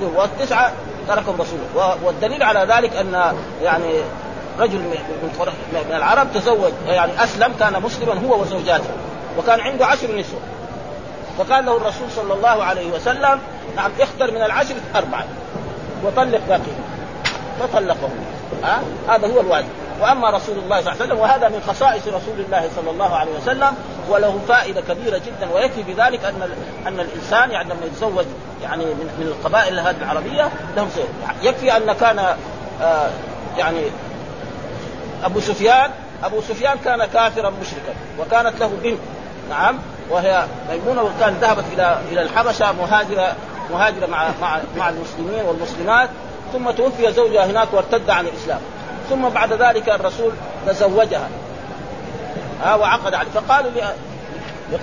[0.00, 0.72] والتسعة
[1.08, 4.00] تركهم رسوله والدليل على ذلك أن يعني
[4.58, 4.78] رجل
[5.72, 8.90] من العرب تزوج يعني أسلم كان مسلما هو وزوجاته
[9.38, 10.40] وكان عنده عشر نسوة.
[11.38, 13.40] فقال له الرسول صلى الله عليه وسلم
[13.76, 15.24] نعم اختر من العشر أربعة
[16.04, 16.78] وطلق باقيه
[17.60, 18.08] فطلقه
[18.64, 19.68] ها؟ هذا هو الواجب.
[20.00, 23.32] وأما رسول الله صلى الله عليه وسلم وهذا من خصائص رسول الله صلى الله عليه
[23.32, 23.74] وسلم
[24.08, 26.50] وله فائدة كبيرة جدا ويكفي بذلك أن
[26.86, 28.24] أن الإنسان يعني لما يتزوج
[28.62, 31.06] يعني من, من القبائل هذه العربية لهم سير
[31.42, 32.18] يكفي أن كان
[32.82, 33.10] آه
[33.58, 33.82] يعني
[35.24, 35.90] أبو سفيان
[36.24, 38.98] أبو سفيان كان كافرا مشركا وكانت له بنت
[39.50, 39.78] نعم
[40.10, 43.32] وهي ميمونة وكان ذهبت إلى إلى الحبشة مهاجره
[43.70, 46.08] مهاجرة مع مع مع المسلمين والمسلمات
[46.52, 48.60] ثم توفي زوجها هناك وارتد عن الإسلام.
[49.10, 50.32] ثم بعد ذلك الرسول
[50.66, 51.28] تزوجها.
[52.62, 53.30] ها وعقد عليه.
[53.30, 53.70] فقالوا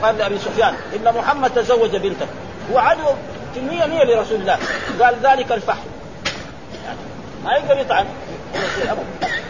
[0.01, 1.95] قال لأبي سفيان إن محمد تزوج
[2.75, 3.07] عدو
[3.53, 4.57] في المية مية لرسول الله.
[5.01, 5.88] قال ذلك الفحل
[6.85, 6.99] يعني
[7.43, 8.05] ما يقدر يطعن.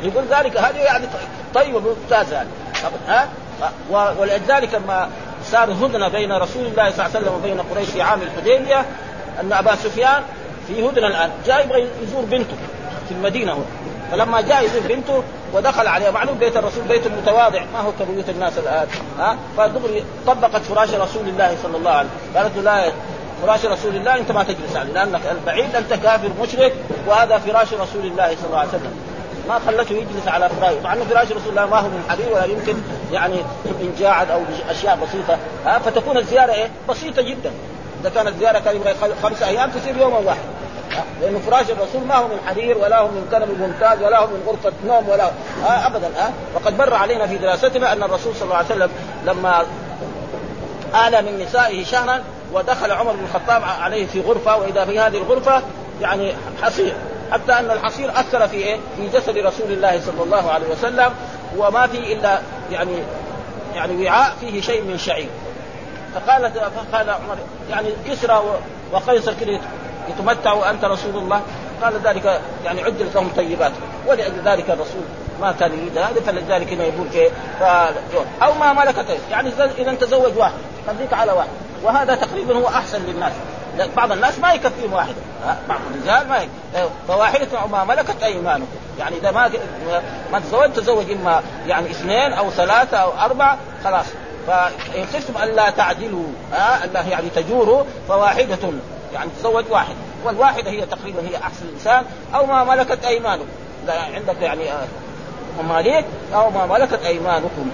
[0.04, 1.06] يقول ذلك هذه يعني
[1.54, 2.50] طيبة ممتازة يعني.
[3.08, 3.28] ها؟
[4.20, 5.10] ولذلك لما
[5.46, 8.86] صار هدنة بين رسول الله صلى الله عليه وسلم وبين قريش في عام الحديبية
[9.42, 10.24] أن أبا سفيان
[10.68, 11.32] في هدنة الآن.
[11.46, 12.56] جاء يبغى يزور بنته
[13.08, 13.66] في المدينة هنا.
[14.12, 18.58] فلما جاء يزور بنته ودخل عليها معلوم بيت الرسول بيت متواضع ما هو كبيوت الناس
[18.58, 18.88] الآن
[19.20, 22.44] ها؟ فدغري طبقت فراش رسول الله صلى الله عليه وسلم.
[22.44, 22.92] قالت لا
[23.42, 26.74] فراش رسول الله انت ما تجلس عليه لأنك البعيد أنت كافر مشرك
[27.08, 28.94] وهذا فراش رسول الله صلى الله عليه وسلم.
[29.50, 32.46] ما خلته يجلس على فراشه مع انه فراش رسول الله ما هو من حرير ولا
[32.46, 32.76] يمكن
[33.12, 37.52] يعني من جاعد أو اشياء بسيطة ها؟ فتكون الزيارة إيه؟ بسيطة جدا.
[38.02, 40.40] إذا كانت الزيارة كان يبغى خمس أيام تصير يوما واحد.
[41.22, 44.44] لأنه فراش الرسول ما هو من حرير ولا هو من كنب ممتاز ولا هو من
[44.48, 45.26] غرفة نوم ولا
[45.66, 48.90] آه ابدا آه وقد مر علينا في دراستنا أن الرسول صلى الله عليه وسلم
[49.26, 49.66] لما
[51.08, 55.62] آل من نسائه شهرا ودخل عمر بن الخطاب عليه في غرفة وإذا في هذه الغرفة
[56.02, 56.94] يعني حصير.
[57.32, 61.14] حتى أن الحصير أثر في إيه؟ في جسد رسول الله صلى الله عليه وسلم
[61.58, 62.40] وما في إلا
[62.72, 62.98] يعني
[63.76, 65.30] يعني وعاء فيه شيء من شعير.
[66.16, 67.38] فقالت فقال عمر
[67.70, 68.44] يعني كسرى
[68.92, 69.60] وقيصر كده
[70.10, 71.42] يتمتعوا أنت رسول الله.
[71.84, 73.72] قال ذلك يعني عدلت لهم طيبات.
[74.08, 75.04] ولأجل ذلك الرسول
[75.42, 77.32] ما كان يريد هذا فلذلك هنا يقول كيف
[78.44, 79.06] أو ما ملكت.
[79.32, 80.54] يعني اذا تزوج واحد
[80.88, 81.50] خليك على واحد.
[81.84, 83.34] وهذا تقريبا هو أحسن للناس.
[83.98, 85.16] بعض الناس ما يكفيهم واحدة
[85.70, 86.48] بعض الرجال ما
[87.08, 88.66] فواحدة أو ما ملكت ايمانكم
[89.00, 89.52] يعني إذا ما
[90.32, 94.06] ما تزوج تزوج إما يعني اثنين أو ثلاثة أو أربعة خلاص.
[94.48, 96.28] فإن خفتم الا تعدلوا
[96.84, 98.72] الله يعني تجوروا فواحدة
[99.16, 99.96] يعني تزوج واحد.
[100.26, 102.04] والواحدة هي تقريبا هي احسن انسان
[102.36, 103.46] أو ما ملكت أيمانكم.
[103.88, 104.64] عندك يعني
[105.64, 107.72] مماليك أو ما ملكت أيمانكم.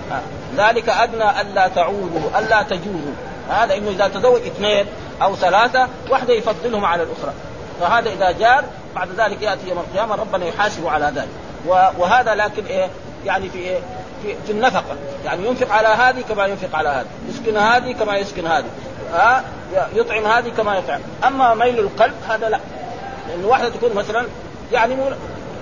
[0.58, 3.14] ذلك أدنى ألا تعودوا ألا تجوروا
[3.50, 4.86] هذا إنه إذا تزوج اثنين
[5.22, 7.34] أو ثلاثة واحدة يفضلهم على الأخرى.
[7.80, 8.64] فهذا إذا جار
[8.96, 11.30] بعد ذلك يأتي يوم القيامة ربنا يحاسب على ذلك.
[11.98, 12.90] وهذا لكن إيه
[13.26, 13.80] يعني في إيه
[14.24, 14.96] في, في النفقة.
[15.26, 17.08] يعني ينفق على هذه كما ينفق على هذه.
[17.30, 18.66] يسكن هذه كما يسكن هذه.
[19.14, 19.44] ها
[19.94, 21.02] يطعم هذه كما يطعم.
[21.28, 22.60] أما ميل القلب هذا لا.
[23.30, 24.26] لأنه واحدة تكون مثلا
[24.72, 24.96] يعني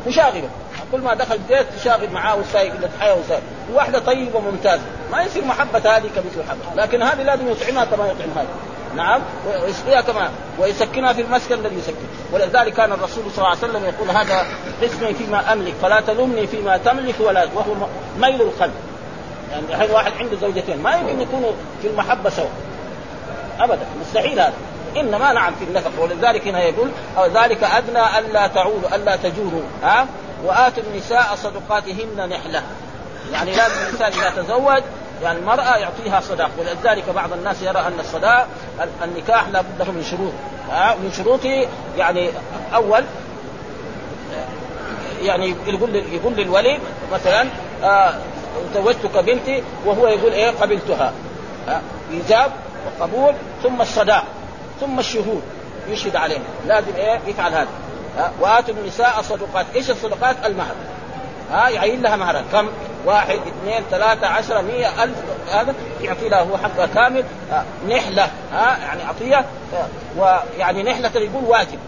[0.07, 0.49] مشاغبه
[0.91, 3.41] كل ما دخل بيت تشاغب معاه وسايق لك حياه وسايق.
[3.73, 4.81] واحدة طيبة وممتازة.
[5.11, 8.47] ما يصير محبة هذه كمثل محبه لكن هذه لازم يطعمها كما يطعم هذه.
[8.95, 9.21] نعم.
[9.63, 11.95] ويسقيها كما ويسكنها في المسكن الذي يسكن.
[12.33, 14.45] ولذلك كان الرسول صلى الله عليه وسلم يقول هذا
[14.81, 17.73] قسمي فيما أملك فلا تلومني فيما تملك ولا وهو
[18.19, 18.73] ميل القلب.
[19.51, 20.83] يعني الحين واحد عنده زوجتين.
[20.83, 22.49] ما يمكن يكونوا في المحبة سوا.
[23.59, 24.53] أبدا مستحيل هذا.
[24.97, 30.07] إنما نعم في النفق ولذلك هنا يقول أو ذلك أدنى ألا تعودوا ألا تجوروا ها؟
[30.45, 32.63] وآتوا النساء صدقاتهن نحله
[33.33, 34.83] يعني لازم الانسان إذا تزوج
[35.23, 36.49] يعني المرأة يعطيها صداق.
[36.59, 38.47] ولذلك بعض الناس يرى أن الصداق
[39.03, 40.33] النكاح لا بد له من شروط
[41.03, 41.67] من شروطه
[41.97, 42.29] يعني
[42.75, 43.03] أول
[45.21, 46.79] يعني يقول يقول للولي
[47.13, 47.47] مثلا
[47.83, 48.13] آه
[48.75, 51.13] زوجتك بنتي وهو يقول إيه قبلتها
[51.69, 51.81] آه
[52.85, 54.23] وقبول ثم الصداق
[54.79, 55.41] ثم الشهود.
[55.89, 56.43] يشهد عليهم.
[56.67, 57.67] لازم إيه؟ يفعل هذا.
[58.19, 59.65] آه وآتوا النساء الصدقات.
[59.75, 60.75] إيش الصدقات؟ المهر.
[61.51, 62.69] ها؟ يعين لها مهرا كم؟
[63.05, 65.15] واحد اثنين ثلاثة عشرة مية ألف
[65.51, 67.23] هذا يعطي له هو حقها كامل.
[67.89, 68.27] نحلة.
[68.53, 69.45] ها؟ يعني عطية
[70.17, 71.79] ويعني نحلة يقول واجب.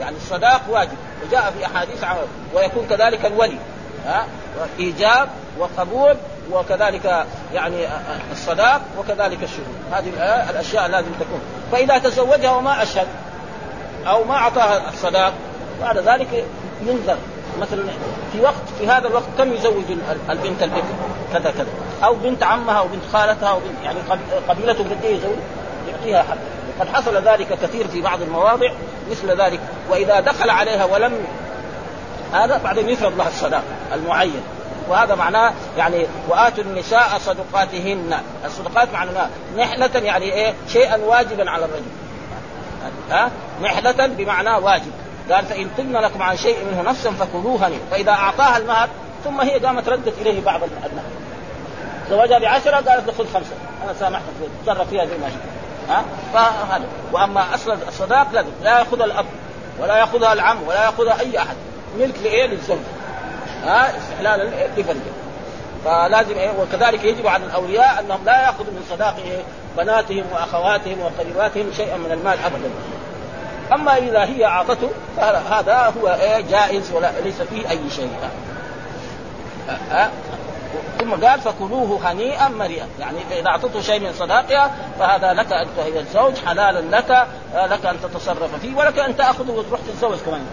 [0.00, 0.96] يعني الصداق واجب.
[1.26, 2.16] وجاء في أحاديث عن
[2.54, 3.58] ويكون كذلك الولي.
[4.06, 4.26] ها؟
[4.78, 5.28] إيجاب
[5.58, 6.16] وقبول
[6.50, 7.76] وكذلك يعني
[8.32, 10.08] الصداق وكذلك الشهود هذه
[10.50, 11.40] الأشياء لازم تكون.
[11.72, 13.06] فإذا تزوجها وما أشهد
[14.06, 15.32] أو ما أعطاها الصداق
[15.80, 16.44] بعد ذلك
[16.86, 17.16] ينذر.
[17.60, 17.84] مثلا
[18.32, 19.84] في وقت في هذا الوقت كم يزوج
[20.30, 20.84] البنت البنت
[21.32, 21.66] كذا كذا.
[22.04, 23.98] أو بنت عمها أو بنت خالتها أو بنت يعني
[24.48, 25.18] قبيلته قد إيه
[25.88, 26.36] يعطيها حق.
[26.80, 28.72] قد حصل ذلك كثير في بعض المواضع
[29.10, 29.60] مثل ذلك.
[29.90, 31.12] وإذا دخل عليها ولم
[32.32, 33.62] هذا بعدين يفرض لها الصداق
[33.94, 34.42] المعين.
[34.88, 38.20] وهذا معناه يعني وآتوا النساء صدقاتهن.
[38.44, 41.90] الصدقات معناها نحلة يعني إيه؟ شيئا واجبا على الرجل.
[43.10, 43.30] ها؟
[43.62, 44.92] نحلة بمعنى واجب.
[45.30, 48.88] قال فإن طبن لكم عن شيء منه نفسا فكلوها فإذا أعطاها المهر
[49.24, 51.04] ثم هي قامت ردت إليه بعض المهر
[52.10, 53.54] زوجها بعشرة قالت له خذ خمسة.
[53.84, 54.24] أنا سامحتك
[54.66, 55.40] تصرف فيها زي ما شئت
[55.88, 56.84] ها؟ فهذا.
[57.12, 59.26] وأما أصل الصداق لازم لا يأخذها الأب
[59.80, 61.56] ولا يأخذها العم ولا يأخذها أي أحد.
[61.98, 62.78] ملك لإيه؟ للزوج.
[63.66, 64.42] ها استحلالا
[64.76, 65.12] لفرجه
[65.84, 69.42] فلازم إيه وكذلك يجب على الأولياء أنهم لا يأخذوا من صداق إيه
[69.76, 72.70] بناتهم وأخواتهم وقريباتهم شيئا من المال ابدا.
[73.72, 78.10] أما إذا هي أعطته فهذا هو إيه جائز ولا ليس فيه أي شيء.
[79.90, 80.10] ها
[80.98, 82.86] ثم قال فكلوه هنيئا مريئا.
[83.00, 87.96] يعني إذا أعطته شيء من صداقها فهذا لك انت هي الزوج حلالا لك لك أن
[88.02, 90.46] تتصرف فيه ولك أن تأخذه وتروح تتزوج كمان.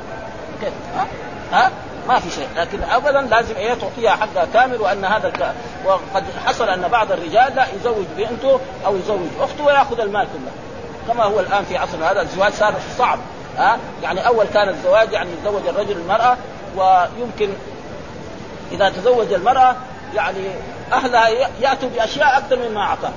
[0.62, 1.08] كيف؟ ها
[1.52, 1.72] ها.
[2.10, 2.48] ما في شيء.
[2.56, 5.56] لكن ابدا لازم إيه تعطيها حقها كامل وأن هذا.
[5.86, 10.52] وقد حصل أن بعض الرجال لا يزوج بنته أو يزوج أخته ويأخذ المال كله.
[11.08, 13.20] كما هو الآن في عصرنا هذا الزواج صار صعب
[13.58, 16.38] ها؟ يعني أول كان الزواج يعني يتزوج الرجل المرأة
[16.76, 17.50] ويمكن
[18.72, 19.76] إذا تزوج المرأة
[20.16, 20.40] يعني
[20.94, 21.30] أهلها
[21.62, 23.12] يأتوا بأشياء أكثر مما اعطاه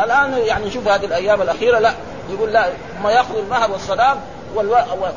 [0.00, 1.92] الآن يعني نشوف هذه الأيام الأخيرة لا
[2.30, 2.66] يقول لا
[3.02, 4.18] ما يأخذ المهر والصداق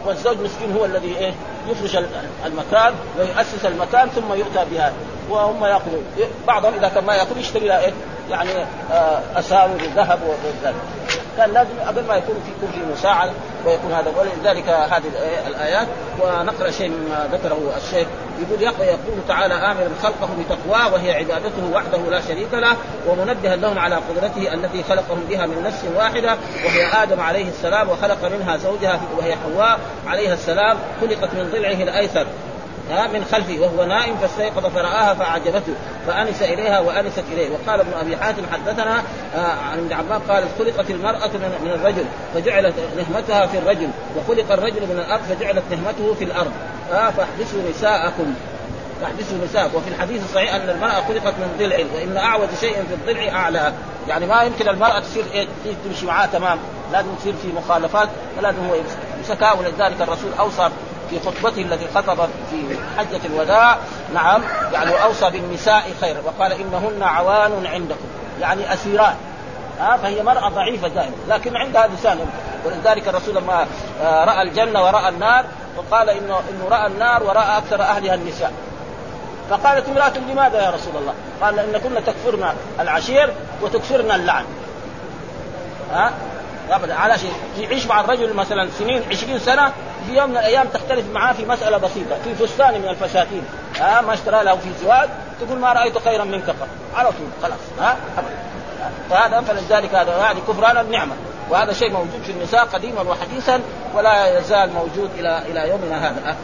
[0.05, 1.33] والزوج مسكين هو الذي إيه؟
[1.67, 1.97] يفرش
[2.45, 4.93] المكان ويؤسس المكان ثم يؤتى بها
[5.29, 6.03] وهم ياخذون
[6.47, 7.93] بعضهم إذا كان ما يأكل يشتري لها إيه؟
[8.29, 8.49] يعني
[8.91, 10.73] آه، اساور ذهب وغير
[11.37, 13.31] كان لازم قبل ما يكون في يكون في مساعده
[13.65, 14.13] ويكون هذا.
[14.17, 15.03] ولذلك هذه
[15.47, 15.87] الآيات
[16.19, 18.07] ونقرأ شيء مما ذكره الشيخ.
[18.39, 22.75] يقول يقول تعالى امرا خلقه بتقواه وهي عبادته وحده لا شريك له
[23.07, 28.25] ومنبها لهم على قدرته التي خلقهم بها من نفس واحدة وهي آدم عليه السلام وخلق
[28.25, 32.27] منها زوجها وهي حواء عليها السلام خلقت من ضلعه الأيسر.
[32.89, 35.73] من خلفه وهو نائم فاستيقظ فرآها فأعجبته
[36.08, 37.49] فأنس إليها وأنست إليه.
[37.49, 39.04] وقال ابن أبي حاتم حدثنا
[39.36, 41.28] آه، عن ابن عباس قال خلقت المرأة
[41.63, 46.52] من الرجل فجعلت نهمتها في الرجل وخلق الرجل من الأرض فجعلت نهمته في الأرض.
[46.91, 48.34] آه فاحبسوا نساءكم.
[49.02, 53.30] تحبسوا نساء وفي الحديث الصحيح أن المرأة خلقت من ضلع وإن أعوج شيء في الضلع
[53.30, 53.73] أعلى.
[54.08, 55.47] يعني ما يمكن المرأة تصير إيه
[55.86, 56.58] تمشي معاه تمام.
[56.91, 58.75] لازم تصير في مخالفات فلازم هو
[59.17, 60.69] يمسكها ولذلك الرسول أوصى
[61.09, 63.77] في خطبته التي خطب في حجة الوداع
[64.13, 64.41] نعم
[64.73, 68.07] يعني أوصى بالنساء خيرا وقال إنهن عوان عندكم
[68.41, 69.15] يعني أسيران.
[69.79, 72.19] ها فهي مرأة ضعيفة دائما لكن عندها لسان
[72.65, 73.67] ولذلك الرسول لما
[74.01, 75.45] آه، رأى الجنة ورأى النار
[75.77, 78.51] وقال إنه إنه رأى النار ورأى أكثر أهلها النساء.
[79.49, 84.45] فقالت امرأة لماذا يا رسول الله؟ قال إن كنا تكفرن العشير وتكفرن اللعن.
[85.93, 86.11] ها؟
[86.71, 89.73] ابدا على شيء يعيش مع الرجل مثلا سنين 20 سنة
[90.07, 93.43] في يوم من الأيام تختلف معاه في مسألة بسيطة في فستان من الفساتين.
[93.79, 95.09] ها ما اشترى له في زواج
[95.41, 97.97] تقول ما رأيت خيرا منك قط على طول خلاص ها
[99.09, 101.15] فهذا فلذلك هذا يعني كفران النعمة.
[101.49, 103.62] وهذا شيء موجود في النساء قديما وحديثا
[103.95, 106.35] ولا يزال موجود إلى إلى يومنا هذا.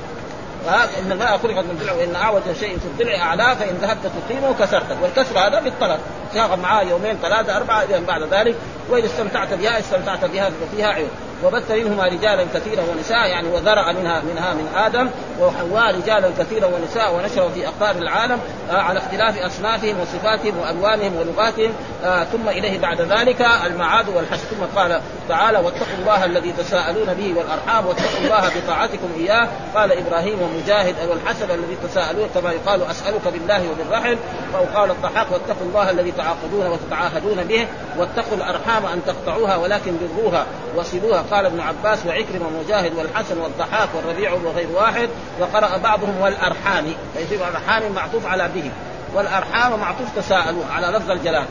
[0.69, 5.01] إن المرأة خلقت من ضلع وإن اعوج شيء في الضلع اعلاه فإن ذهبت تقيمه كسرته
[5.01, 5.99] والكسر هذا بالطلب
[6.31, 8.55] تشاغل معاه يومين ثلاثة أربعة اذا بعد ذلك
[8.89, 11.09] وإذا استمتعت بها استمتعت بها فيها عيوب
[11.43, 17.15] وبث منهما رجالا كثيرا ونساء يعني وذرع منها منها من آدم وحواء رجالا كثيرا ونساء
[17.15, 18.39] ونشروا في أقطار العالم
[18.71, 24.79] آه على اختلاف أصنافهم وصفاتهم وألوانهم ولغاتهم آه ثم إليه بعد ذلك المعاد والحشر ثم
[24.79, 29.47] قال تعالى واتقوا الله الذي تساءلون به والأرحام واتقوا الله بطاعتكم إياه.
[29.75, 34.15] قال إبراهيم ومجاهد والحسن الذي تساءلون كما يقال أسألك بالله وبالرحم.
[34.55, 37.67] أو قال الضحاك واتقوا الله الذي تعاقدون وتتعاهدون به
[37.97, 40.45] واتقوا الأرحام أن تقطعوها ولكن بروها
[40.75, 41.24] وصلوها.
[41.31, 45.09] قال ابن عباس وعكرمة ومجاهد والحسن والضحاك والربيع وغير واحد
[45.39, 48.71] وقرأ بعضهم والأرحام فيصير الأرحام معطوف على به
[49.13, 51.45] والأرحام معطوف تساءلون على لفظ الجلال.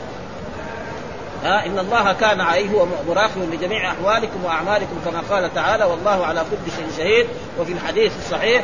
[1.45, 6.71] ها إن الله كان عليه مراقب لجميع أحوالكم وأعمالكم كما قال تعالى والله على كل
[6.71, 7.27] شيء شهيد.
[7.59, 8.63] وفي الحديث الصحيح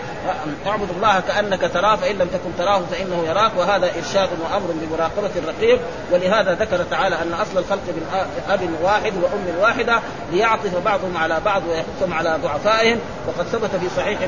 [0.67, 3.51] اعبد الله كأنك تراه فإن لم تكن تراه فإنه يراك.
[3.57, 5.79] وهذا إرشاد وأمر بمراقبة الرقيب.
[6.11, 9.99] ولهذا ذكر تعالى أن أصل الخلق من أب واحد وأم واحدة
[10.31, 12.99] ليعطف بعضهم على بعض ويحثهم على ضعفائهم.
[13.27, 14.19] وقد ثبت في صحيح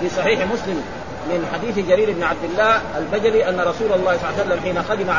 [0.00, 0.82] في صحيح مسلم
[1.28, 4.82] من حديث جرير بن عبد الله البجلي أن رسول الله صلى الله عليه وسلم حين
[4.82, 5.10] خدم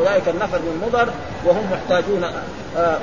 [0.00, 1.08] أولئك النفر من مضر
[1.44, 2.24] وهم محتاجون
[2.76, 2.98] آه،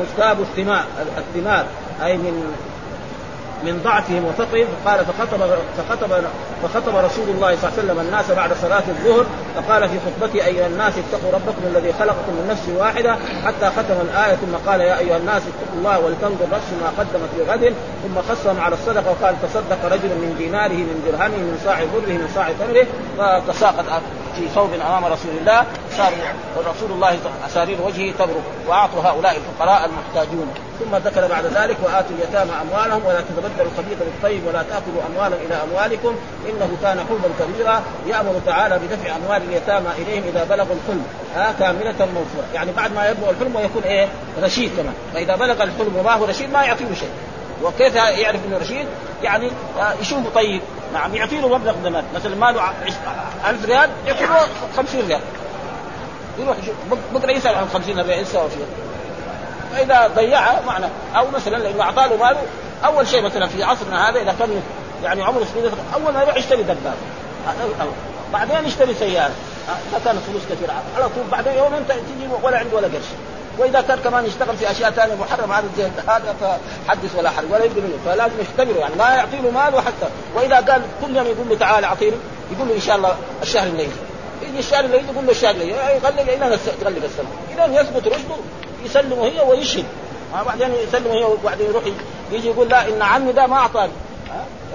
[0.00, 0.84] مجتاب الثمار
[1.18, 1.64] الثمار
[2.04, 2.54] أي من
[3.66, 5.40] من ضعفهم وفقرهم قال فخطب
[5.78, 6.10] فخطب
[6.62, 10.66] فخطب رسول الله صلى الله عليه وسلم الناس بعد صلاة الظهر فقال في خطبته أيها
[10.66, 15.16] الناس اتقوا ربكم الذي خلقكم من نفس واحدة حتى ختم الآية ثم قال يا أيها
[15.16, 20.08] الناس اتقوا الله ولتنظر نفس ما قدمت لغد ثم خصهم على الصدقة وقال تصدق رجل
[20.08, 22.86] من ديناره من درهمه من صاع بره من صاع تمره
[23.18, 23.84] فتساقط
[24.36, 25.64] في ثوب أمام رسول الله
[25.96, 26.12] صار
[26.58, 28.42] رسول الله اسارير وجهه تبرك.
[28.66, 30.54] وأعطوا هؤلاء الفقراء المحتاجون.
[30.80, 35.54] ثم ذكر بعد ذلك وآتوا اليتامى أموالهم ولا تتبدلوا الخبيث بالطيب ولا تأكلوا أموالا إلى
[35.64, 36.16] أموالكم
[36.48, 37.82] إنه كان حلما كبيرا.
[38.06, 41.06] يأمر تعالى بدفع أموال اليتامى إليهم إذا بلغوا الحلم.
[41.36, 44.08] آه كاملة موفوره يعني بعد ما يبلغ الحلم ويكون إيه؟
[44.42, 44.94] رشيد كمان.
[45.14, 47.10] فإذا بلغ الحلم وما هو رشيد ما يعطيه شيء.
[47.64, 48.86] وكيف يعرف إنه رشيد؟
[49.22, 49.50] يعني
[49.80, 50.60] آه، يشوفه طيب.
[50.92, 52.70] نعم يعطي له مبلغ المال مثلا ماله
[53.48, 54.46] 1000 ريال يعطي له
[54.76, 55.20] 50 ريال.
[56.38, 56.56] يروح
[57.14, 58.66] بكرة يسأل عن 50 ريال إيش سوى فيها؟
[59.72, 62.42] فإذا ضيعها معنى أو مثلا لأنه اعطى له ماله
[62.84, 64.62] أول شيء مثلا في عصرنا هذا إذا كان
[65.04, 66.94] يعني عمره سنين أول ما يروح يشتري دبابه
[68.32, 69.32] بعدين يشتري سيارة.
[69.92, 70.72] ما كانت فلوس كثيرة.
[70.96, 73.08] على طول بعدين يوم انت تجي ولا عنده ولا قرش.
[73.58, 77.64] وإذا كان كمان يشتغل في أشياء ثانية محرمه هذا زي هذا فحدث ولا حرج ولا
[77.64, 80.08] يبدو منه فلازم يختبره يعني ما يعطي له مال وحتى.
[80.34, 82.16] وإذا قال كل يوم يقول له تعال أعطيني
[82.52, 83.92] يقول له إن شاء الله الشهر اللي يجي.
[84.42, 85.76] يجي الشهر اللي يجي يقول له الشهر اللي يجي.
[85.78, 88.36] يغلق إلى تغلق السنة إذا يثبت رشده
[88.84, 89.84] يسلمه هي ويشهد.
[90.46, 91.84] بعدين يسلمه هي وبعدين يروح
[92.32, 93.92] يجي يقول لا إن عمي ده ما أعطاني.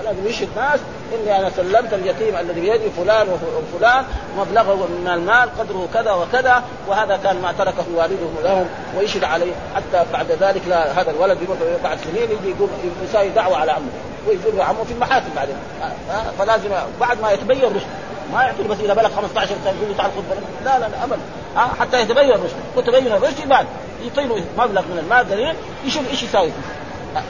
[0.01, 0.79] فلازم يشهد ناس
[1.13, 4.03] إني أنا سلمت اليتيم الذي بيدي فلان وفلان
[4.37, 10.05] مبلغه من المال قدره كذا وكذا وهذا كان ما تركه والده لهم ويشهد عليه حتى
[10.13, 12.69] بعد ذلك لا هذا الولد يروح بعد سنين يجي يقول
[13.03, 13.87] يساوي دعوة على عمه
[14.27, 15.55] ويقول له عمه في المحاكم بعدين.
[16.39, 17.87] فلازم بعد ما يتبين رشده
[18.33, 20.23] ما يعطي بس إذا بلغ 15 سنة يقول له تعال خذ
[20.65, 21.19] لا لا لا ابدا.
[21.79, 23.65] حتى يتبين رشده وتبين الرشد بعد.
[24.03, 27.21] يعطي مبلغ من المال قليل يشوف إيش يساوي فيه.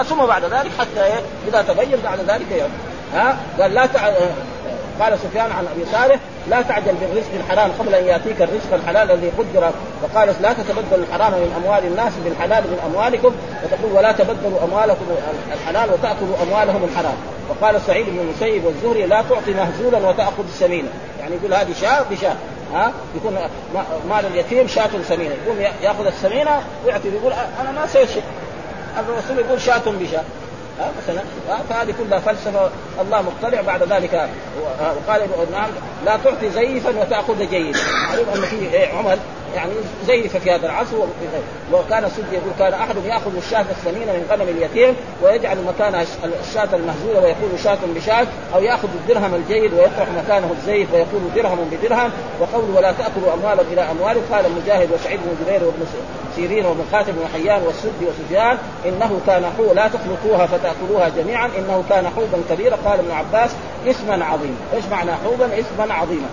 [0.00, 2.70] آه ثم بعد ذلك حتى إيه؟ إذا تبين بعد ذلك يوم.
[3.14, 4.08] ها؟ قال لا تع...
[5.00, 6.16] قال سفيان عن أبي صالح
[6.50, 9.70] لا تعجل بالرزق الحلال قبل أن يأتيك الرزق الحلال الذي قدر.
[10.02, 15.04] وقال لا تتبدلوا الحرام من أموال الناس بالحلال من أموالكم وتقول ولا تبدلوا أموالكم
[15.52, 17.16] الحلال وتأكلوا أموالهم الحرام.
[17.48, 20.88] وقال سعيد بن المسيب والزهري لا تعطي مهزولا وتأخذ السمينه
[21.20, 22.36] يعني يقول هذه شاة بشاة.
[22.74, 23.38] ها؟ يكون
[24.10, 25.34] مال اليتيم شاة سمينة.
[25.46, 28.22] يقوم يأخذ السمينة ويعطي يقول أنا ما سويت شيء
[28.98, 30.24] الرسول يقول شاة بشاة.
[31.02, 31.22] مثلا.
[31.68, 32.70] فهذه كلها فلسفة.
[33.00, 34.28] الله مطلع بعد ذلك.
[35.06, 35.20] وقال
[35.52, 35.70] نعم
[36.06, 37.78] لا تعطي زيفا وتأخذ جيدا.
[38.08, 39.18] معلوم أن في عمل
[39.54, 39.72] يعني
[40.06, 40.96] زيف في هذا العصر
[41.72, 46.04] وكان سد يقول كان احدهم يأخذ الشاة السمينه من غنم اليتيم ويجعل مكانها
[46.40, 52.10] الشاة المهزولة ويقول شاة بشاة أو يأخذ الدرهم الجيد ويطرح مكانه الزيف ويقول درهم بدرهم
[52.40, 54.34] وقول ولا تأكلوا اموالهم إلى أموالكم.
[54.34, 55.86] قال مجاهد وسعيد بن جبير وابن
[56.36, 62.08] سيرين وابن خاتم وحيان والسدي وسفيان إنه كان حو لا تخلطوها فتأكلوها جميعا إنه كان
[62.08, 62.76] حوبا كبيرا.
[62.84, 63.50] قال ابن عباس
[63.86, 64.56] اسما عظيما.
[64.74, 66.26] إيش معنى حوبا؟ اسما عظيما.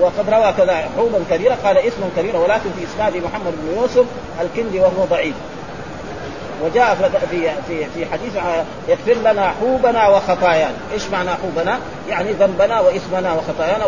[0.00, 4.04] وقد روى كذا حوبا كبيرا قال اسما كبيرا ولكن في إسناد محمد بن يوسف
[4.40, 5.34] الكندي وهو ضعيف
[6.64, 8.32] وجاء في في في حديث
[8.88, 13.86] يغفر لنا حوبنا وخطايانا، إيش معنى حوبنا؟ يعني ذنبنا وإثمنا وخطايانا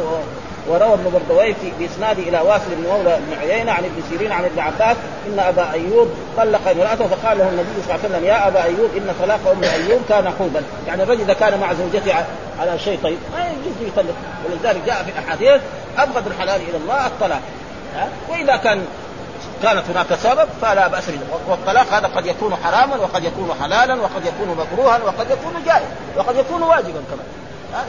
[0.69, 4.45] وروى ابن بردوي في بإسناد إلى واسل بن مولى بن عيينة عن ابن سيرين عن
[4.45, 4.97] ابن عباس
[5.27, 8.91] إن أبا أيوب طلق امرأته فقال له النبي صلى الله عليه وسلم يا أبا أيوب
[8.97, 12.15] إن طلاق أم أيوب كان حوبا، يعني الرجل إذا كان مع زوجته
[12.61, 14.15] على شيء طيب ما يجوز يطلق.
[14.45, 15.63] ولذلك جاء في الاحاديث
[15.99, 17.41] أبغض الحلال إلى الله الطلاق.
[18.29, 18.85] وإذا كان
[19.63, 21.19] كانت هناك سبب فلا بأس به.
[21.49, 26.37] والطلاق هذا قد يكون حراما وقد يكون حلالا وقد يكون مكروها وقد يكون جائز وقد
[26.37, 27.27] يكون واجبا كمان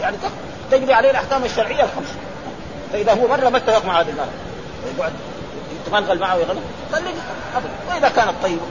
[0.02, 0.18] يعني
[0.72, 2.08] تجري عليه الأحكام الشرعية الخمس
[2.94, 4.28] فإذا هو مرة ما اتفق مع هذه المراه
[4.98, 5.14] يقعد
[5.88, 7.14] يتغلغل معه ويغلق طلق
[7.56, 7.72] أبدا.
[7.90, 8.62] وإذا كانت طيبة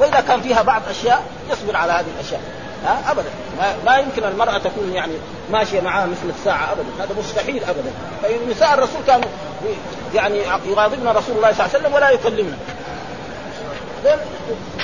[0.00, 2.40] وإذا كان فيها بعض أشياء يصبر على هذه الأشياء.
[2.84, 3.30] ها؟ أبدا.
[3.86, 5.12] ما, يمكن المرأة تكون يعني
[5.52, 7.04] ماشية معها مثل الساعة أبدا.
[7.04, 7.92] هذا مستحيل أبدا.
[8.22, 9.28] فنساء الرسول كانوا
[10.14, 12.56] يعني يغاضبن رسول الله صلى الله عليه وسلم ولا يكلمنا.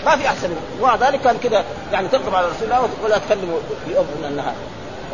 [0.05, 0.97] ما في أحسن منه.
[0.97, 4.55] ذلك كان كذا يعني تغضب على رسول الله ولا تكلمه في من النهار.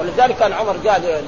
[0.00, 1.22] ولذلك كان عمر جاء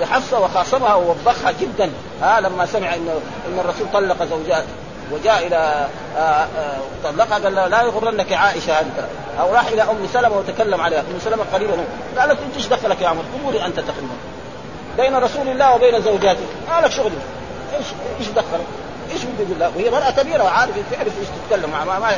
[0.00, 1.90] لحفصة وخاصمها ووبخها جدا.
[2.22, 3.08] ها لما سمع ان
[3.48, 4.66] إن الرسول طلق زوجاته
[5.12, 9.08] وجاء إلى آه، آه، طلقها قال لا يغرنك عائشة هذه
[9.40, 11.00] أو راح إلى أم سلمة وتكلم عليها.
[11.00, 11.72] أم سلمة قريبا
[12.18, 14.14] قالت انت إيش دخلك يا عمر؟ قولي أنت تقريبا
[14.96, 16.40] بين رسول الله وبين زوجاته
[16.70, 17.12] ما لك شغل.
[17.78, 17.86] إيش
[18.20, 18.66] إيش دخلك؟
[19.12, 22.10] إيش بده يقول وهي مرأة كبيرة وعارف تعرف إيش تتكلم مع ما, ما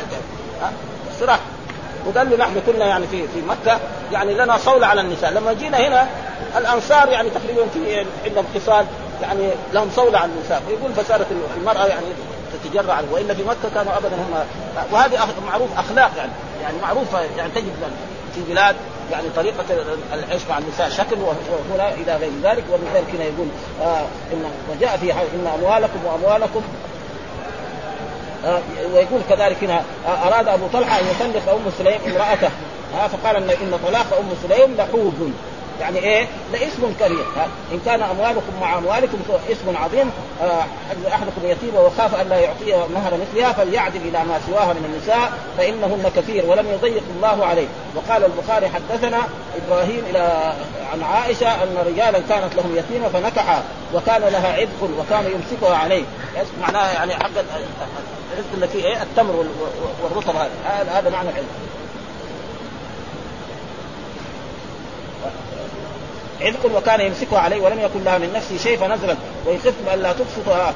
[1.19, 1.39] صراحة
[2.05, 3.79] وقال له نحن كنا يعني في في مكة.
[4.11, 5.31] يعني لنا صولة على النساء.
[5.31, 6.07] لما جينا هنا
[6.57, 8.85] الأنصار يعني تقريبا في عندهم خصال
[9.21, 11.27] يعني لهم صولة على النساء فيقول فصارت
[11.57, 12.05] المرأة يعني
[12.63, 14.43] تتجرع وإلا في مكة كانوا ابدا هم
[14.91, 16.31] وهذه معروف أخلاق يعني
[16.61, 17.73] يعني معروفة يعني تجد
[18.35, 18.75] في بلاد
[19.11, 19.65] يعني طريقة
[20.13, 22.63] العيش مع النساء شكل وهنا إلى غير ذلك.
[22.71, 23.47] ولذلك هنا يقول
[23.81, 26.61] آه إن وجاء في إن أموالكم وأموالكم
[28.45, 28.59] آه
[28.93, 32.49] ويقول كذلك هنا آه أراد أبو طلحة أن يطلق أم سليم امرأته
[32.97, 35.31] آه فقال إن إن طلاق أم سليم لحوب
[35.79, 37.25] يعني إيه؟ لاسم كبير
[37.71, 39.17] إن كان أموالكم مع أموالكم
[39.51, 40.11] اسم عظيم.
[40.41, 40.63] آه
[41.07, 46.11] أحدكم يتيم وخاف أن لا يعطيه مهر مثلها فليعدل إلى ما سواها من النساء فإنهن
[46.15, 47.67] كثير ولم يضيق الله عليه.
[47.95, 49.17] وقال البخاري حدثنا
[49.65, 50.53] إبراهيم إلى
[50.93, 53.63] عن عائشة أن رجالا كانت لهم يتيمة فنكحها
[53.93, 56.03] وكان لها عبق وكان يمسكها عليه.
[56.61, 57.29] معناها يعني حق
[58.33, 59.45] الرزق اللي فيه إيه؟ التمر
[60.03, 61.47] والرطب هذا هذا معنى العلم.
[66.41, 70.73] عتق وكان يمسكها عليه ولم يكن لها من نفسه شيء فنزلت وإن خفتم ألا تبسطها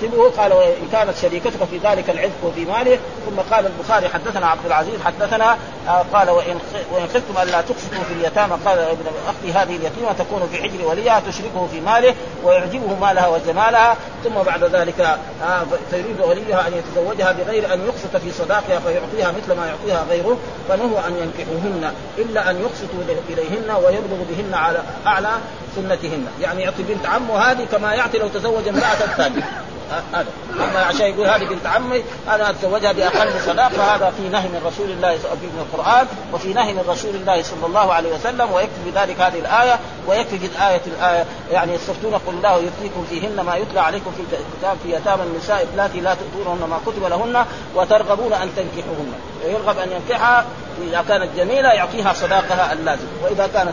[0.00, 2.98] احسبه قال وإن كانت شريكتك في ذلك العتق وفي ماله.
[3.26, 5.56] ثم قال البخاري حدثنا عبد العزيز حدثنا
[5.88, 6.58] آه، قال وإن
[6.92, 11.22] وإن خفتم الا تقسطوا في اليتامى قال ابن أختي هذه اليتيمة تكون في حجر وليها
[11.28, 13.96] تشركه في ماله ويعجبه مالها وجمالها.
[14.24, 19.56] ثم بعد ذلك آه، فيريد وليها أن يتزوجها بغير أن يقسط في صداقها فيعطيها مثل
[19.60, 20.38] ما يعطيها غيره
[20.68, 25.30] فنهوا أن ينكحوهن إلا أن يقسطوا إليهن ويبلغ بهن على أعلى
[25.76, 26.26] سنتهن.
[26.40, 29.69] يعني يعطي بنت عمه هذه كما يعطي لو تزوج امرأة ثانية.
[30.12, 30.26] هذا.
[30.54, 34.90] أما عشان يقول هذه بنت عمي أنا أتزوجها بأقل صداق فهذا في نهي من رسول
[34.90, 39.38] الله في القرآن وفي نهي من رسول الله صلى الله عليه وسلم ويكفي بذلك هذه
[39.38, 44.20] الآية ويكفي في الايه الايه يعني يستفتون قل الله يفتيكم فيهن ما يتلى عليكم في
[44.20, 49.12] الكتاب في يتامى النساء اللاتي لا تؤتونهن ما كتب لهن وترغبون أن تنكحوهن.
[49.44, 50.44] ويرغب أن ينكحها
[50.88, 53.06] إذا كانت جميلة يعطيها صداقها اللازم.
[53.24, 53.72] وإذا كانت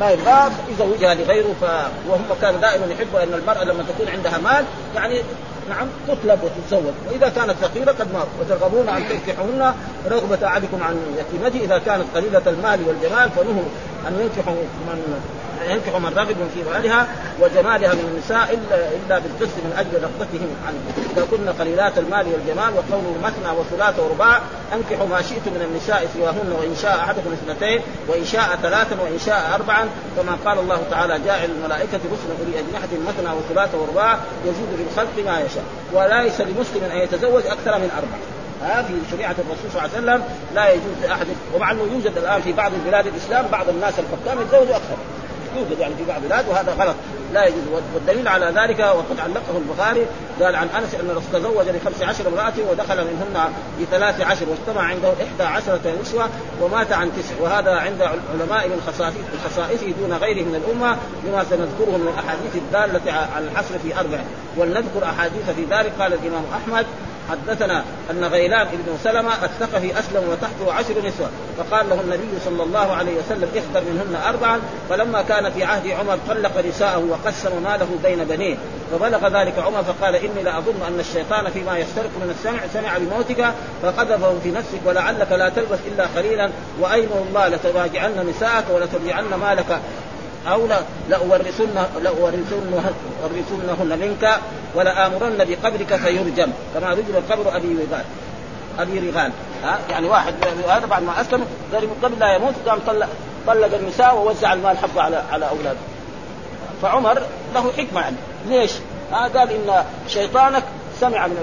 [0.00, 1.64] ما يبغى يزوجها لغيره ف...
[2.08, 5.22] وهم كانوا دائما يحبوا أن المرأة لما تكون عندها مال يعني
[5.68, 6.94] نعم تطلب وتتزوج.
[7.10, 8.26] وإذا كانت فقيرة قد مات.
[8.40, 9.74] وترغبون أن تنكحوهن
[10.10, 11.64] رغبة أحدكم عن يتيمته.
[11.64, 13.68] إذا كانت قليلة المال والجمال فنهوا
[14.08, 14.54] أن ينكحوا
[14.88, 15.20] من
[15.68, 17.06] ينكح من رغب في مالها
[17.40, 20.80] وجمالها من النساء الا إلا بالقسط من أجل رغبتهم عنه.
[21.12, 24.40] إذا كن قليلات المال والجمال وقوله مثنى وثلاث ورباع
[24.72, 29.54] أنكحوا ما شئتم من النساء سواهن وإن شاء أحدكم اثنتين وإن شاء ثلاثا وإن شاء
[29.54, 29.88] أربعا.
[30.16, 35.16] كما قال الله تعالى جاعل الملائكة رسلا أولي أجنحة مثنى وثلاث ورباع يزيد في الخلق
[35.26, 35.53] ما يشاء.
[35.92, 38.20] وليس لمسلم أن يتزوج أكثر من أربعة.
[38.62, 40.22] ها في شريعة الرسول صلى الله عليه وسلم
[40.54, 44.76] لا يجوز لأحد ومع أنه يوجد الآن في بعض البلاد الإسلام بعض الناس الحكام يتزوجوا
[44.76, 44.96] أكثر.
[45.56, 46.96] يوجد يعني في بعض البلاد وهذا غلط.
[47.32, 47.62] لا يجوز.
[47.94, 50.06] والدليل على ذلك وقد علقه البخاري
[50.40, 55.08] قال عن أنس أن الرسول تزوج لخمس عشر امرأة ودخل منهن بثلاث عشر واجتمع عنده
[55.08, 56.28] إحدى عشرة نسوة
[56.60, 57.34] ومات عن تسع.
[57.40, 58.80] وهذا عند علماء من
[59.44, 64.18] خصائصه دون غيره من الأمة بما سنذكره من الأحاديث الدالة على الحصر في أربع.
[64.56, 66.86] ولنذكر أحاديث في ذلك قال الإمام أحمد
[67.30, 72.92] حدثنا أن غيلان بن سلمة الثقفي أسلم وتحته عشر نسوة فقال له النبي صلى الله
[72.92, 74.60] عليه وسلم اختر منهن اربعا
[74.90, 78.56] فلما كان في عهد عمر طلق نساءه وقسم ماله بين بنيه
[78.92, 84.38] فبلغ ذلك عمر فقال إني لاظن أن الشيطان فيما يسترق من السمع سمع بموتك فقذفه
[84.42, 86.50] في نفسك ولعلك لا تلبس إلا قليلا
[86.80, 89.80] وايم الله لتراجعن نساءك ولترجعن مالك.
[90.46, 94.38] أو لا لأورثن لأورثنهن منك
[94.74, 96.52] ولآمرن بقبرك فيرجم.
[96.74, 98.04] كما رجم قبر أبي رغال.
[98.78, 99.32] أبي رغال.
[99.64, 100.34] ها؟ يعني واحد
[100.68, 101.46] هذا بعد ما أسلم
[102.02, 103.08] قبل لا يموت قام طلق
[103.46, 105.78] طلق النساء ووزع المال حقه على على أولاده.
[106.82, 107.22] فعمر
[107.54, 108.16] له حكمة يعني.
[108.48, 108.72] ليش؟
[109.12, 110.62] ها؟ قال إن شيطانك
[111.00, 111.36] سمع من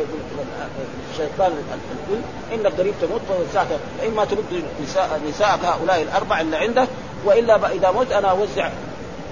[1.11, 2.21] الشيطان الكل.
[2.53, 3.21] انك قريب تموت
[3.53, 6.87] فاما ترد نساء نساءك هؤلاء الأربع اللي عندك
[7.25, 8.69] وإلا إذا مت أنا أوزع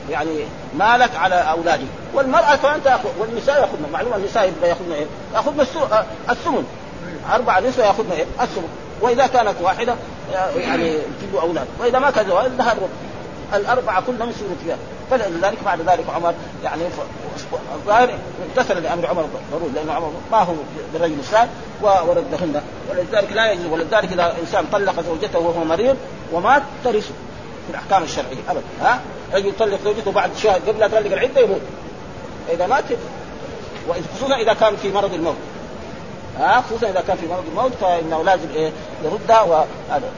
[0.10, 0.40] يعني
[0.78, 3.90] مالك على اولادي والمرأة كمان تاخذ والنساء يأخذن.
[3.94, 5.62] معلومة النساء يبغى يأخذن إيه؟ يأخذن
[6.30, 6.66] الثمن
[7.34, 8.70] أربع نسوة يأخذن إيه؟ الثمن
[9.02, 9.96] وإذا كانت واحدة
[10.58, 11.68] يعني تجيب أولاد.
[11.80, 12.26] وإذا ما كان
[12.58, 12.78] ذهب
[13.54, 14.78] الأربعة كلهم يصيروا فيها.
[15.12, 16.34] فلذلك بعد ذلك عمر
[16.64, 16.84] يعني
[17.76, 18.10] الظاهر
[18.50, 20.54] امتثل لامر عمر ضروري لأن عمر ما هو
[20.94, 21.48] بالرجل السال
[21.82, 22.62] وردهن.
[22.90, 25.98] ولذلك لا يجوز ولذلك إذا إنسان طلق زوجته وهو مريض
[26.34, 27.14] ومات ترثه
[27.68, 28.38] في الأحكام الشرعية.
[28.50, 28.62] ابدا.
[28.82, 29.00] ها؟
[29.34, 31.62] رجل يطلق زوجته بعد شهر قبل لا تطلق العدة يموت.
[32.50, 32.84] إذا مات
[34.16, 35.36] خصوصا إذا كان في مرض الموت.
[36.40, 38.72] ها خصوصا إذا كان في مرض الموت فإنه لازم إيه؟
[39.04, 40.12] يردها وهذا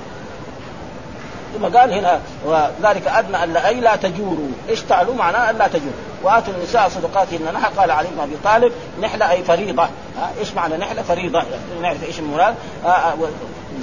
[1.53, 5.93] ثم قال هنا وذلك أدنى أن أي لا تجوروا، إيش تعلوا معناه أن لا تجوروا،
[6.24, 7.53] وآتوا النساء صدقاتهن.
[7.53, 9.84] نحى قال علي بن أبي طالب نحلة أي فريضة،
[10.18, 11.39] ها إيش معنى نحلة؟ فريضة.
[11.39, 12.55] يعني نعرف إيش المراد؟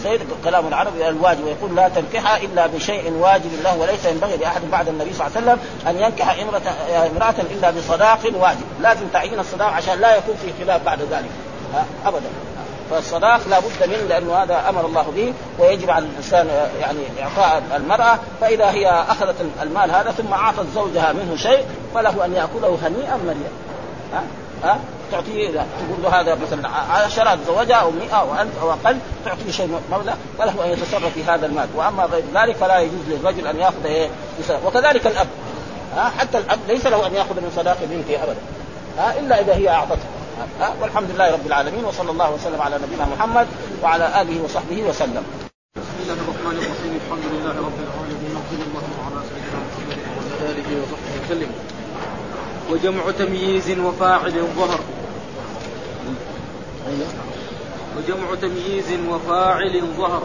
[0.04, 4.88] زيد كلام العرب الواجب ويقول لا تنكح إلا بشيء واجب له وليس ينبغي لأحد بعد
[4.88, 6.60] النبي صلى الله عليه وسلم أن ينكح امراه
[7.06, 11.30] امرأة إلا بصداق واجب، لازم تعيين الصداق عشان لا يكون في خلاف بعد ذلك.
[12.06, 12.28] ابدا.
[12.90, 16.48] فالصداق لا بد منه لأنه هذا أمر الله به ويجب على الإنسان
[16.80, 18.18] يعني إعطاء المرأة.
[18.40, 23.50] فإذا هي أخذت المال هذا ثم اعطت زوجها منه شيء فله أن يأكله هنيئا مريا
[24.12, 24.22] ها؟
[24.64, 24.78] ها؟
[25.12, 29.80] تعطيه تقول له هذا مثلا عشرة زوجها أو 100 أو 1000 أو أقل تعطيه شيء
[29.92, 33.84] مبلغ فله أن يتصرف في هذا المال وأما غير ذلك فلا يجوز للرجل أن يأخذ
[33.84, 34.08] إيه
[34.66, 35.28] وكذلك الأب
[35.96, 38.40] ها حتى الأب ليس له أن يأخذ من صداق بنته ابدا
[38.98, 40.08] ها إلا إذا هي أعطته
[40.80, 43.46] والحمد لله رب العالمين وصلى الله وسلم على نبينا محمد
[43.82, 45.22] وعلى آله وصحبه وسلم.
[45.76, 49.98] بسم الله الرحمن الرحيم الحمد لله رب العالمين وصلى الله على سيدنا محمد
[50.42, 51.50] وعلى اله وصحبه وسلم.
[52.70, 54.80] وجمع تمييز وفاعل ظهر.
[57.98, 60.22] وجمع تمييز وفاعل ظهر.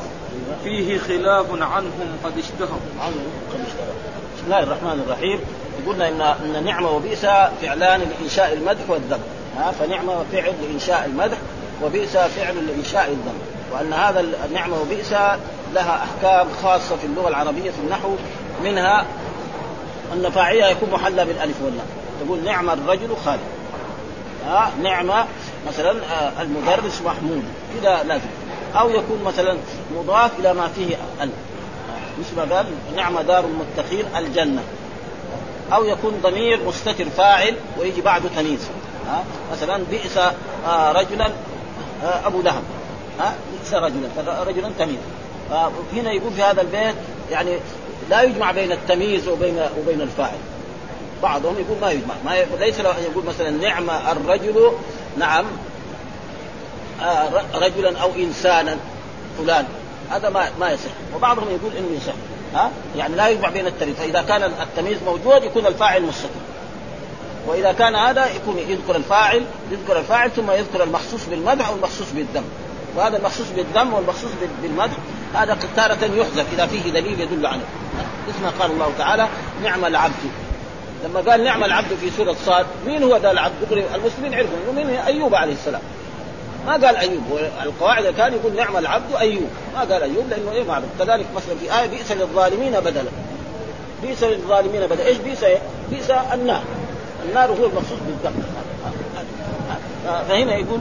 [0.63, 2.79] فيه خلاف عنهم قد اشتهر.
[2.99, 3.93] عنهم قد اشتهر.
[4.35, 5.39] بسم الله الرحمن الرحيم.
[5.87, 7.25] قلنا ان إن نعمه وبئس
[7.61, 9.19] فعلان لإنشاء المدح والذم.
[9.57, 11.37] ها فنعمه فعل لإنشاء المدح
[11.83, 13.37] وبئس فعل لإنشاء الذم.
[13.73, 15.11] وأن هذا النعمه وبئس
[15.73, 18.15] لها أحكام خاصة في اللغة العربية في النحو
[18.63, 19.05] منها
[20.13, 21.87] أن فاعلها يكون محلى بالألف واللام.
[22.25, 23.62] تقول نعم الرجل خالد.
[24.47, 25.25] ها نعمة
[25.67, 27.43] مثلا آه، المدرس محمود
[27.81, 28.29] كذا لازم
[28.75, 29.57] أو يكون مثلا
[29.97, 30.95] مضاف إلى ما فيه
[32.19, 32.65] مثل ما قال
[32.95, 34.61] نعم دار المتقين الجنة.
[35.73, 38.59] أو يكون ضمير مستتر فاعل ويجي بعده تمييز
[39.07, 40.17] ها مثلا بئس
[40.67, 41.25] آه رجلا
[42.03, 42.63] آه أبو لهب.
[43.19, 44.99] ها بئس رجلا رجلا تمييز
[45.93, 46.95] هنا يقول في هذا البيت
[47.31, 47.57] يعني
[48.09, 50.37] لا يجمع بين التمييز وبين وبين الفاعل.
[51.23, 52.13] بعضهم يقول ما يجمع.
[52.25, 52.45] ما ي...
[52.59, 54.71] ليس له أن يقول مثلا نعم الرجل
[55.17, 55.45] نعم
[57.01, 58.77] آه رجلا أو انسانا
[59.37, 59.65] فلان.
[60.09, 60.91] هذا ما ما يصح.
[61.15, 62.13] وبعضهم يقول إنه يصح.
[62.53, 66.29] ها؟ يعني لا يجمع بين التمييز فإذا كان التمييز موجود يكون الفاعل مستتر
[67.47, 72.43] وإذا كان هذا يكون يذكر الفاعل يذكر الفاعل ثم يذكر المخصوص بالمدح والمخصوص بالذم
[72.95, 74.97] وهذا المخصوص بالذم والمخصوص بالمدح
[75.33, 77.65] هذا تارة يحذف إذا فيه دليل يدل عليه.
[78.29, 79.27] اسمه قال الله تعالى
[79.63, 80.13] نعم العبد
[81.03, 84.89] لما قال نعم العبد في سورة صاد مين هو ذا العبد؟ المسلمين عرفوا انه من
[84.89, 85.81] أيوب عليه السلام.
[86.67, 89.49] ما قال أيوب القواعد كان يقول نعم العبد أيوب.
[89.75, 93.11] ما قال أيوب لأنه إيه معروف كذلك مثلا في آية بئس للظالمين بدلا.
[94.03, 95.05] بئس للظالمين بدلا.
[95.05, 95.57] إيش بئس؟ إيه؟
[95.91, 96.61] بئس النار.
[97.29, 98.43] النار هو المخصوص بالذنب
[100.29, 100.79] فهنا يقول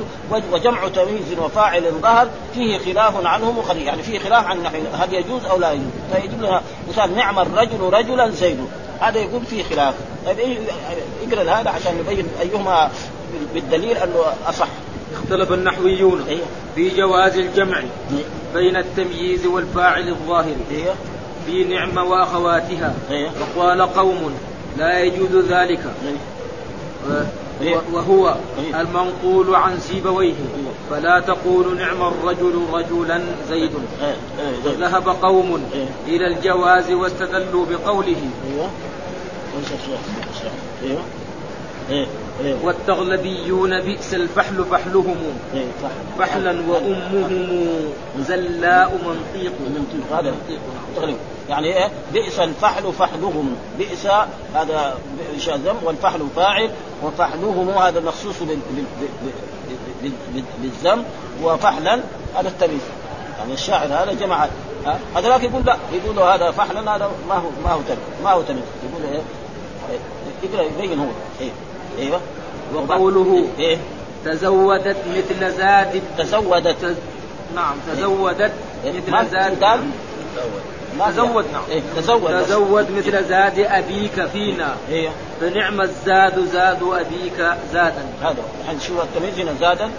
[0.53, 5.59] وجمع تمييز وفاعل ظهر فيه خلاف عنه مخرج يعني فيه خلاف عن هل يجوز أو
[5.59, 5.87] لا يجوز.
[6.13, 8.67] فيجيب لها مثال نعم الرجل رجلا زيد.
[9.03, 9.95] هذا يقول فيه خلاف
[10.27, 10.59] طيب
[11.29, 12.91] اقرا هذا عشان نبين أيهما
[13.55, 14.69] بالدليل أنه أصح
[15.15, 16.47] اختلف النحويون أيوه.
[16.75, 18.25] في جواز الجمع أيوه.
[18.55, 20.55] بين التمييز والفاعل الظاهر.
[21.47, 22.95] في نعمة وأخواتها.
[23.57, 24.35] وقال قوم
[24.79, 25.81] لا يجوز ذلك.
[27.93, 28.35] وهو.
[28.81, 30.35] المنقول عن سيبويه.
[30.91, 33.73] فلا تقول نعم الرجل رجلا زيد
[34.65, 35.63] ذهب قوم
[36.09, 38.31] إلى الجواز واستدلوا بقوله.
[40.83, 41.01] أيوه.
[41.91, 42.07] إيه،
[42.45, 42.55] إيه.
[42.63, 45.17] والتغلبيون بئس الفحل فحلهم
[45.55, 45.67] إيه،
[46.19, 47.69] فحلا وأمهم
[48.19, 50.19] زلاء منطيق منطيق.
[50.19, 50.35] هذا
[51.49, 53.57] يعني إيه؟ بئس الفحل فحلهم.
[53.79, 54.07] بئس
[54.55, 54.99] هذا
[55.39, 56.71] شاذم والفحل فاعل
[57.03, 58.37] وفحلهم هذا مخصوص
[60.63, 61.05] بالذم
[61.43, 62.01] وفحلا
[62.35, 62.83] هذا التمييز.
[63.39, 64.49] يعني الشاعر هذا جمع
[65.17, 65.77] هذا لكن يقول لا.
[65.93, 68.01] يقول هذا فحلا هذا ما هو ما هو تمييز.
[68.25, 68.65] ما هو تمييز.
[68.91, 69.21] يقول إيه؟
[70.43, 71.07] يقرا يبين هو.
[71.41, 71.51] إيه.
[71.99, 72.21] أيوه.
[72.75, 73.79] وقوله إيه؟
[74.25, 76.97] تزودت مثل زاد تزودت.
[77.55, 78.53] نعم تزودت
[78.85, 79.81] إيه؟ مثل زاد قال
[81.07, 81.63] تزود نعم.
[81.71, 84.77] إيه؟ تزود تزود مثل زاد أبيك فينا.
[84.89, 85.11] إيه؟
[85.41, 88.05] فنعم الزاد زاد أبيك زادا.
[88.23, 88.43] هذا.
[88.61, 89.91] الحين شو التمييز هنا؟ زادا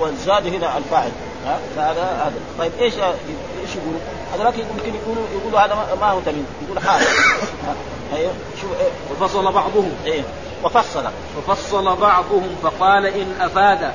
[0.00, 1.10] والزاد هنا الفاعل.
[1.46, 2.34] ها؟ فهذا هذا.
[2.58, 4.00] طيب إيش إيش يقولوا؟
[4.34, 6.44] هذا يمكن يقولوا يقولوا هذا ما هو تمييز.
[6.66, 7.02] يقول حال
[8.16, 10.22] أيوه شو إيه؟ وفصل بعضهم إيه؟
[10.64, 11.04] وفصل.
[11.38, 13.92] وفصل بعضهم فقال إن أفاد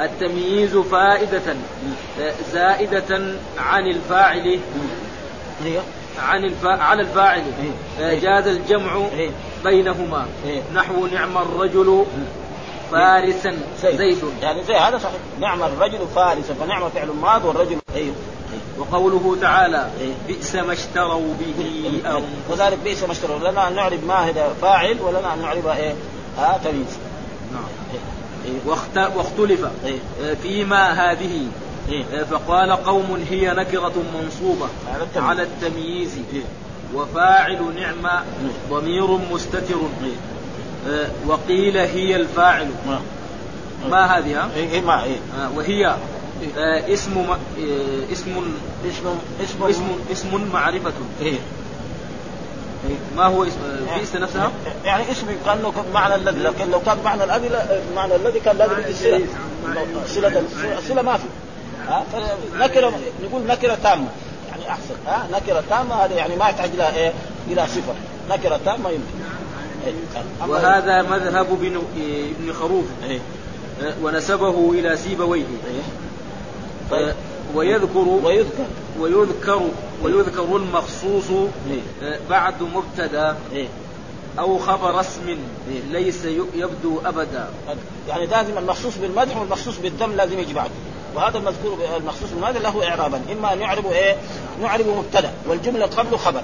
[0.00, 1.56] التمييز فائدة
[2.52, 4.60] زائدة عن الفاعل
[6.18, 6.68] عن الفا...
[6.68, 7.42] على الفاعل.
[8.00, 8.20] إيه.
[8.20, 9.30] جاز الجمع إيه.
[9.64, 10.26] بينهما.
[10.46, 10.62] إيه.
[10.74, 12.04] نحو نعم الرجل
[12.92, 13.58] فارسا.
[13.82, 14.18] زيد.
[14.42, 15.20] يعني زي هذا صحيح.
[15.40, 18.14] نعم الرجل فارسا فنعم فعل ماض والرجل أيوه
[18.78, 20.12] وقوله تعالى إيه.
[20.28, 24.96] بئس ما اشتروا به أنفسهم وذلك بئس ما اشتروا لنا أن نعرب ما هذا فاعل
[25.00, 25.94] ولنا أن نعرب إيه
[26.38, 26.98] ها تمييز
[27.52, 27.62] نعم
[27.92, 28.00] إيه.
[28.50, 28.58] إيه.
[28.66, 29.98] واخت- واختلف إيه.
[30.22, 31.46] آه، فيما هذه
[31.88, 32.04] إيه.
[32.14, 35.28] آه، فقال قوم هي نكرة منصوبة على التمييز.
[35.28, 36.42] على التمييز إيه.
[36.94, 38.22] وفاعل نعمة
[38.70, 40.92] ضمير مستتر إيه.
[40.92, 43.00] آه، وقيل هي الفاعل ما
[43.90, 45.96] ما هذه ها؟ إيه ما آه، وهي آه،
[46.94, 48.30] اسم م- آه، اسم
[48.88, 49.06] اسم
[49.42, 50.92] اسم اسم اسم معرفة.
[51.22, 51.38] إيه.
[52.88, 52.96] إيه.
[53.16, 53.56] ما هو اسم
[53.92, 54.52] آه، بئس نفسها؟
[54.84, 57.50] يعني اسم كأنه معنى الذي لكن لو كان معنى الذي
[57.96, 59.26] معنى الذي كان لازم يجي الصله
[60.06, 60.42] صله
[60.78, 61.24] الصله ما في.
[61.88, 62.04] ها؟
[62.52, 62.92] فنكره
[63.24, 64.08] نقول نكرة تامة.
[64.50, 64.94] يعني أحسن.
[65.06, 67.12] ها؟ نكرة تامة هذه يعني ما يحتاج إلى إيه؟
[67.50, 67.94] إلى صفة.
[68.30, 69.02] نكرة تامة يمكن.
[69.86, 69.92] إيه.
[70.42, 72.84] أما- وهذا مذهب بن آه، ابن خروف.
[73.04, 73.18] إيه.
[73.82, 75.40] آه، ونسبه إلى سيبويه.
[75.40, 75.78] إيه.
[75.78, 76.07] آه،
[76.90, 77.14] طيب.
[77.54, 78.66] ويذكر ويذكر
[79.00, 79.62] ويذكر
[80.02, 81.30] ويذكر المخصوص
[82.02, 82.20] إيه.
[82.30, 83.68] بعد مبتدا إيه.
[84.38, 85.36] أو خبر اسم
[85.90, 86.24] ليس
[86.54, 87.48] يبدو أبدا
[88.08, 90.70] يعني لازم المخصوص بالمدح والمخصوص بالذم لازم يجي بعده
[91.14, 94.16] وهذا المذكور المخصوص بالمدح له اعرابا إما أن يعرب إيه؟
[94.62, 96.42] نعرب مبتدا والجملة قبله خبر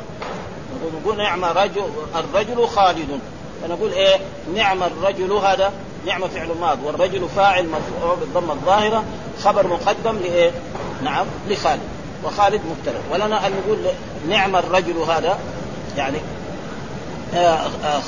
[1.01, 1.85] نقول نعم رجل
[2.15, 3.21] الرجل خالد
[3.63, 4.17] فنقول إيه؟
[4.55, 5.73] نعم الرجل هذا
[6.07, 6.79] نعم فعل ماض.
[6.85, 9.05] والرجل فاعل مرفوع بالضمة الظاهرة
[9.45, 10.51] خبر مقدم لإيه؟
[11.03, 11.81] نعم لخالد.
[12.25, 13.79] وخالد مبتدا ولنا أن نقول
[14.29, 15.39] نعم الرجل هذا
[15.97, 16.19] يعني
[17.35, 17.39] آه،
[17.85, 17.99] آه،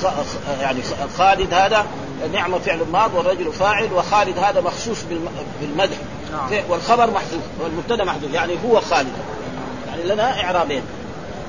[0.61, 0.79] يعني
[1.17, 1.85] خالد هذا
[2.33, 5.29] نعمة فعل ماض والرجل فاعل وخالد هذا مخصوص بالم-
[5.61, 5.97] بالمدح.
[6.31, 6.49] نعم.
[6.69, 9.13] والخبر محذوف والمبتدأ محذوف يعني هو خالد.
[9.87, 10.81] يعني لنا إعرابين.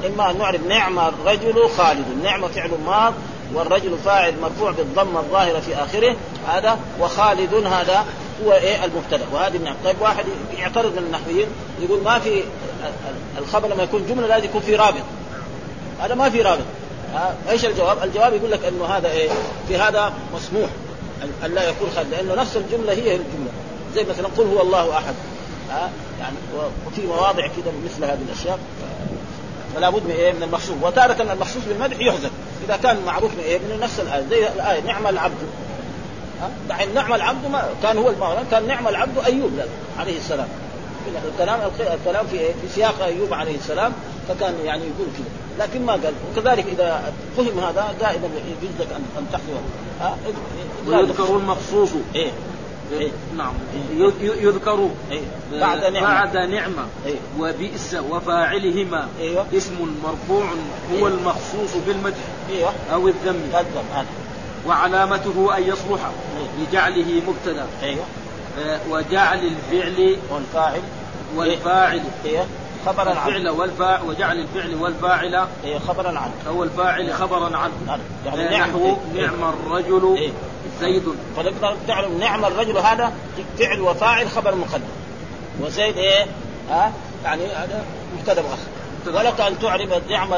[0.06, 3.14] إما أن نعرب نعم الرجل خالد نعمة فعل ماض
[3.54, 6.16] والرجل فاعل مرفوع بالضمة الظاهرة في آخره
[6.48, 8.04] هذا وخالد هذا
[8.44, 9.24] هو إيه؟ المبتدأ.
[9.32, 10.24] وهذه النعم طيب واحد
[10.58, 11.46] يعترض من النحويين
[11.80, 12.42] يقول ما في
[13.38, 15.02] الخبر لما يكون جملة لازم يكون في رابط.
[16.00, 16.64] هذا ما في رابط.
[17.50, 19.30] إيش الجواب؟ الجواب يقول لك إنه هذا إيه؟
[19.68, 20.70] في هذا مسموح
[21.44, 23.50] ان لا يكون خالد لأنه نفس الجملة هي الجملة.
[23.94, 25.14] زي مثلا قل هو الله أحد.
[25.70, 25.90] ها؟
[26.20, 26.36] يعني
[26.86, 28.58] وفي مواضع كده مثل هذه الأشياء.
[29.74, 30.76] فلا بد من إيه؟ من المخصوص.
[30.82, 32.30] وتارة المخصوص بالمدح يحذف.
[32.68, 35.34] إذا كان معروف من إيه؟ من نفس الآية زي الآية نعم العبد
[36.40, 39.50] ها؟ دحين نعم العبد ما كان هو المعنى كان نعم العبد أيوب
[39.98, 40.48] عليه السلام
[41.32, 43.92] الكلام الكلام في إيه؟ في سياق أيوب عليه السلام
[44.28, 49.04] فكان يعني يقول كذا لكن ما قال وكذلك إذا فهم هذا دائما يجوز لك أن
[49.18, 49.40] ان
[50.00, 50.16] ها؟
[50.86, 52.30] ويذكر المخصوص إيه
[52.92, 53.08] إيه.
[53.36, 53.52] نعم
[53.98, 55.20] ي- ي- يذكر إيه.
[55.54, 56.06] آه، بعد نعمة.
[56.08, 57.16] بعد نعمة إيه.
[57.38, 59.46] وبئس وفاعلهما أيوة.
[59.56, 59.74] اسم
[60.04, 60.44] مرفوع
[60.92, 61.14] هو إيه.
[61.14, 62.16] المخصوص بالمدح
[62.50, 64.06] إيوه أو الذم تقدم هذا
[64.66, 66.00] وعلامته أن يصلح
[66.38, 66.64] إيه.
[66.66, 68.04] لجعله مبتدا إيوه
[68.58, 70.80] آه، وجعل الفعل والفاعل
[71.36, 72.46] والفاعل أيوه
[72.86, 77.98] خبرا عنه الفعل والفاعل وجعل الفعل والفاعل إيه خبرا عنه أو الفاعل خبرا عنه نعم.
[78.26, 78.70] يعني آه، نعم.
[78.70, 79.26] نحو إيه.
[79.26, 80.30] نعم الرجل إيه.
[80.80, 81.02] زيد.
[81.36, 83.12] فنقدر تعلم نعم الرجل هذا
[83.58, 84.88] فعل وفاعل خبر مقدم.
[85.60, 86.26] وزيد إيه؟
[86.70, 86.92] ها؟
[87.24, 87.84] يعني هذا
[88.18, 89.18] مبتدا مؤخر.
[89.18, 90.34] ولك ان تعرب نعم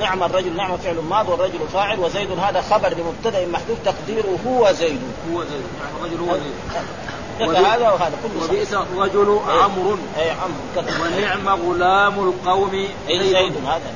[0.00, 5.00] نعم الرجل نعم فعل ماض والرجل فاعل وزيد هذا خبر لمبتدأ محذوف تقديره هو زيد.
[5.32, 5.62] هو زيد.
[5.80, 6.54] نعم الرجل هو زيد.
[7.40, 8.50] هذا وهذا كله صحيح.
[8.50, 12.74] وبئس الرجل عمرو اي عمرو ونعم غلام القوم
[13.08, 13.92] اي زيد هذا.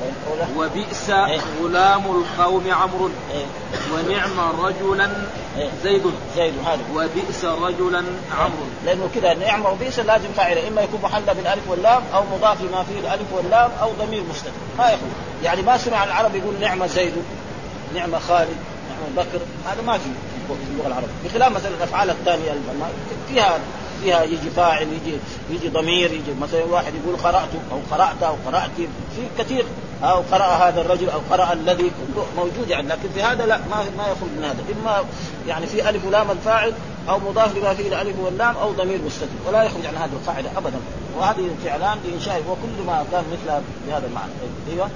[0.57, 1.39] وبئس إيه.
[1.63, 3.45] غلام القوم عمرو إيه.
[3.93, 5.09] ونعم رجلا
[5.57, 5.69] إيه.
[5.83, 6.03] زيد.
[6.35, 6.81] زيد هذا.
[6.95, 8.03] وبئس رجلا
[8.39, 12.83] عمرو لأنه كذا نعمه وبئس لازم فاعله إما يكون محلى بالألف واللام أو مضاف لما
[12.83, 14.51] فيه الألف واللام أو ضمير مستتر.
[14.77, 15.07] ما يخلو.
[15.43, 17.13] يعني ما سمع العرب يقول نعمه زيد
[17.95, 18.57] نعمه خالد
[18.89, 20.09] نعمه بكر هذا ما في
[20.55, 22.51] في اللغة العربية بخلاف مثلا الأفعال الثانية
[23.29, 23.59] فيها
[24.03, 25.17] فيها يجي فاعل يجي
[25.49, 28.71] يجي ضمير يجي مثلا واحد يقول قرأت أو قرأت أو قرأت
[29.15, 29.65] في كثير
[30.03, 33.85] أو قرا هذا الرجل أو قرأ الذي كله موجود يعني لكن في هذا لا ما
[33.97, 35.03] ما يخرج من هذا إما
[35.47, 36.73] يعني في ألف ولام الفاعل
[37.09, 40.79] أو مضاف لما فيه الالف واللام أو ضمير مستتر ولا يخرج عن هذه القاعدة ابدا.
[41.17, 44.31] وهذه فعلان لانشاء وكل ما كان مثلها بهذا المعنى.
[44.71, 44.89] أيوه.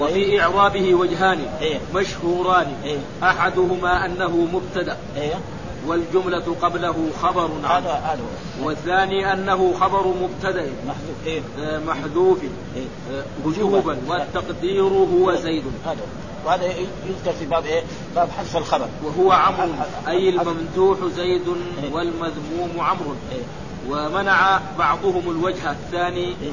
[0.00, 1.78] وفي إعرابه وجهان إيه.
[1.94, 2.74] مشهوران.
[2.84, 2.98] إيه.
[3.22, 4.96] أحدهما أنه مبتدأ.
[5.16, 5.40] أيوه
[5.86, 8.18] والجملة قبله خبر عنه هذا
[8.62, 10.66] والثاني أنه خبر مبتدأ.
[10.86, 11.42] محذوف.
[11.58, 12.38] آه، محذوف.
[12.76, 13.16] إيه.
[13.18, 13.96] آه، وجوبا.
[14.08, 15.64] والتقدير هو زيد.
[15.86, 16.06] هذا.
[16.46, 17.82] وهذا يذكر في باب إيه؟
[18.16, 18.86] باب حذف الخبر.
[19.04, 19.72] وهو عمرو.
[19.72, 21.42] حذف- الممدوح زيد
[21.82, 21.92] إيه.
[21.92, 23.14] والمذموم عمرو.
[23.32, 23.42] إيه.
[23.90, 26.24] ومنع بعضهم الوجه الثاني.
[26.24, 26.52] إيه.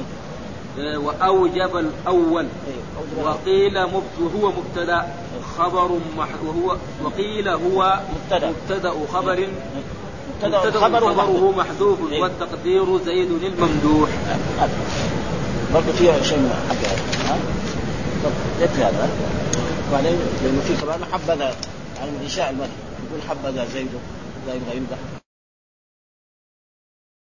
[0.78, 2.46] وأوجب الأول.
[2.66, 5.06] إيه، وقيل مبت هو مبتدأ.
[5.58, 8.50] خبر مح وهو وقيل هو مبتدأ.
[8.50, 9.48] مبتدأ خبر.
[10.34, 11.98] مبتدا مبتدأ خبره خبره محذوف.
[12.12, 12.22] إيه.
[12.22, 14.10] والتقدير زيد الممدوح.
[15.74, 17.38] برضه فيها شيء من حق هذا ها؟
[18.24, 19.10] طب هذا.
[19.88, 21.54] وبعدين لأنه في كمان حبذا
[22.02, 22.70] من انشاء المدح
[23.08, 23.88] يقول حبذا زيد
[24.46, 25.21] لا يبغى يمدح.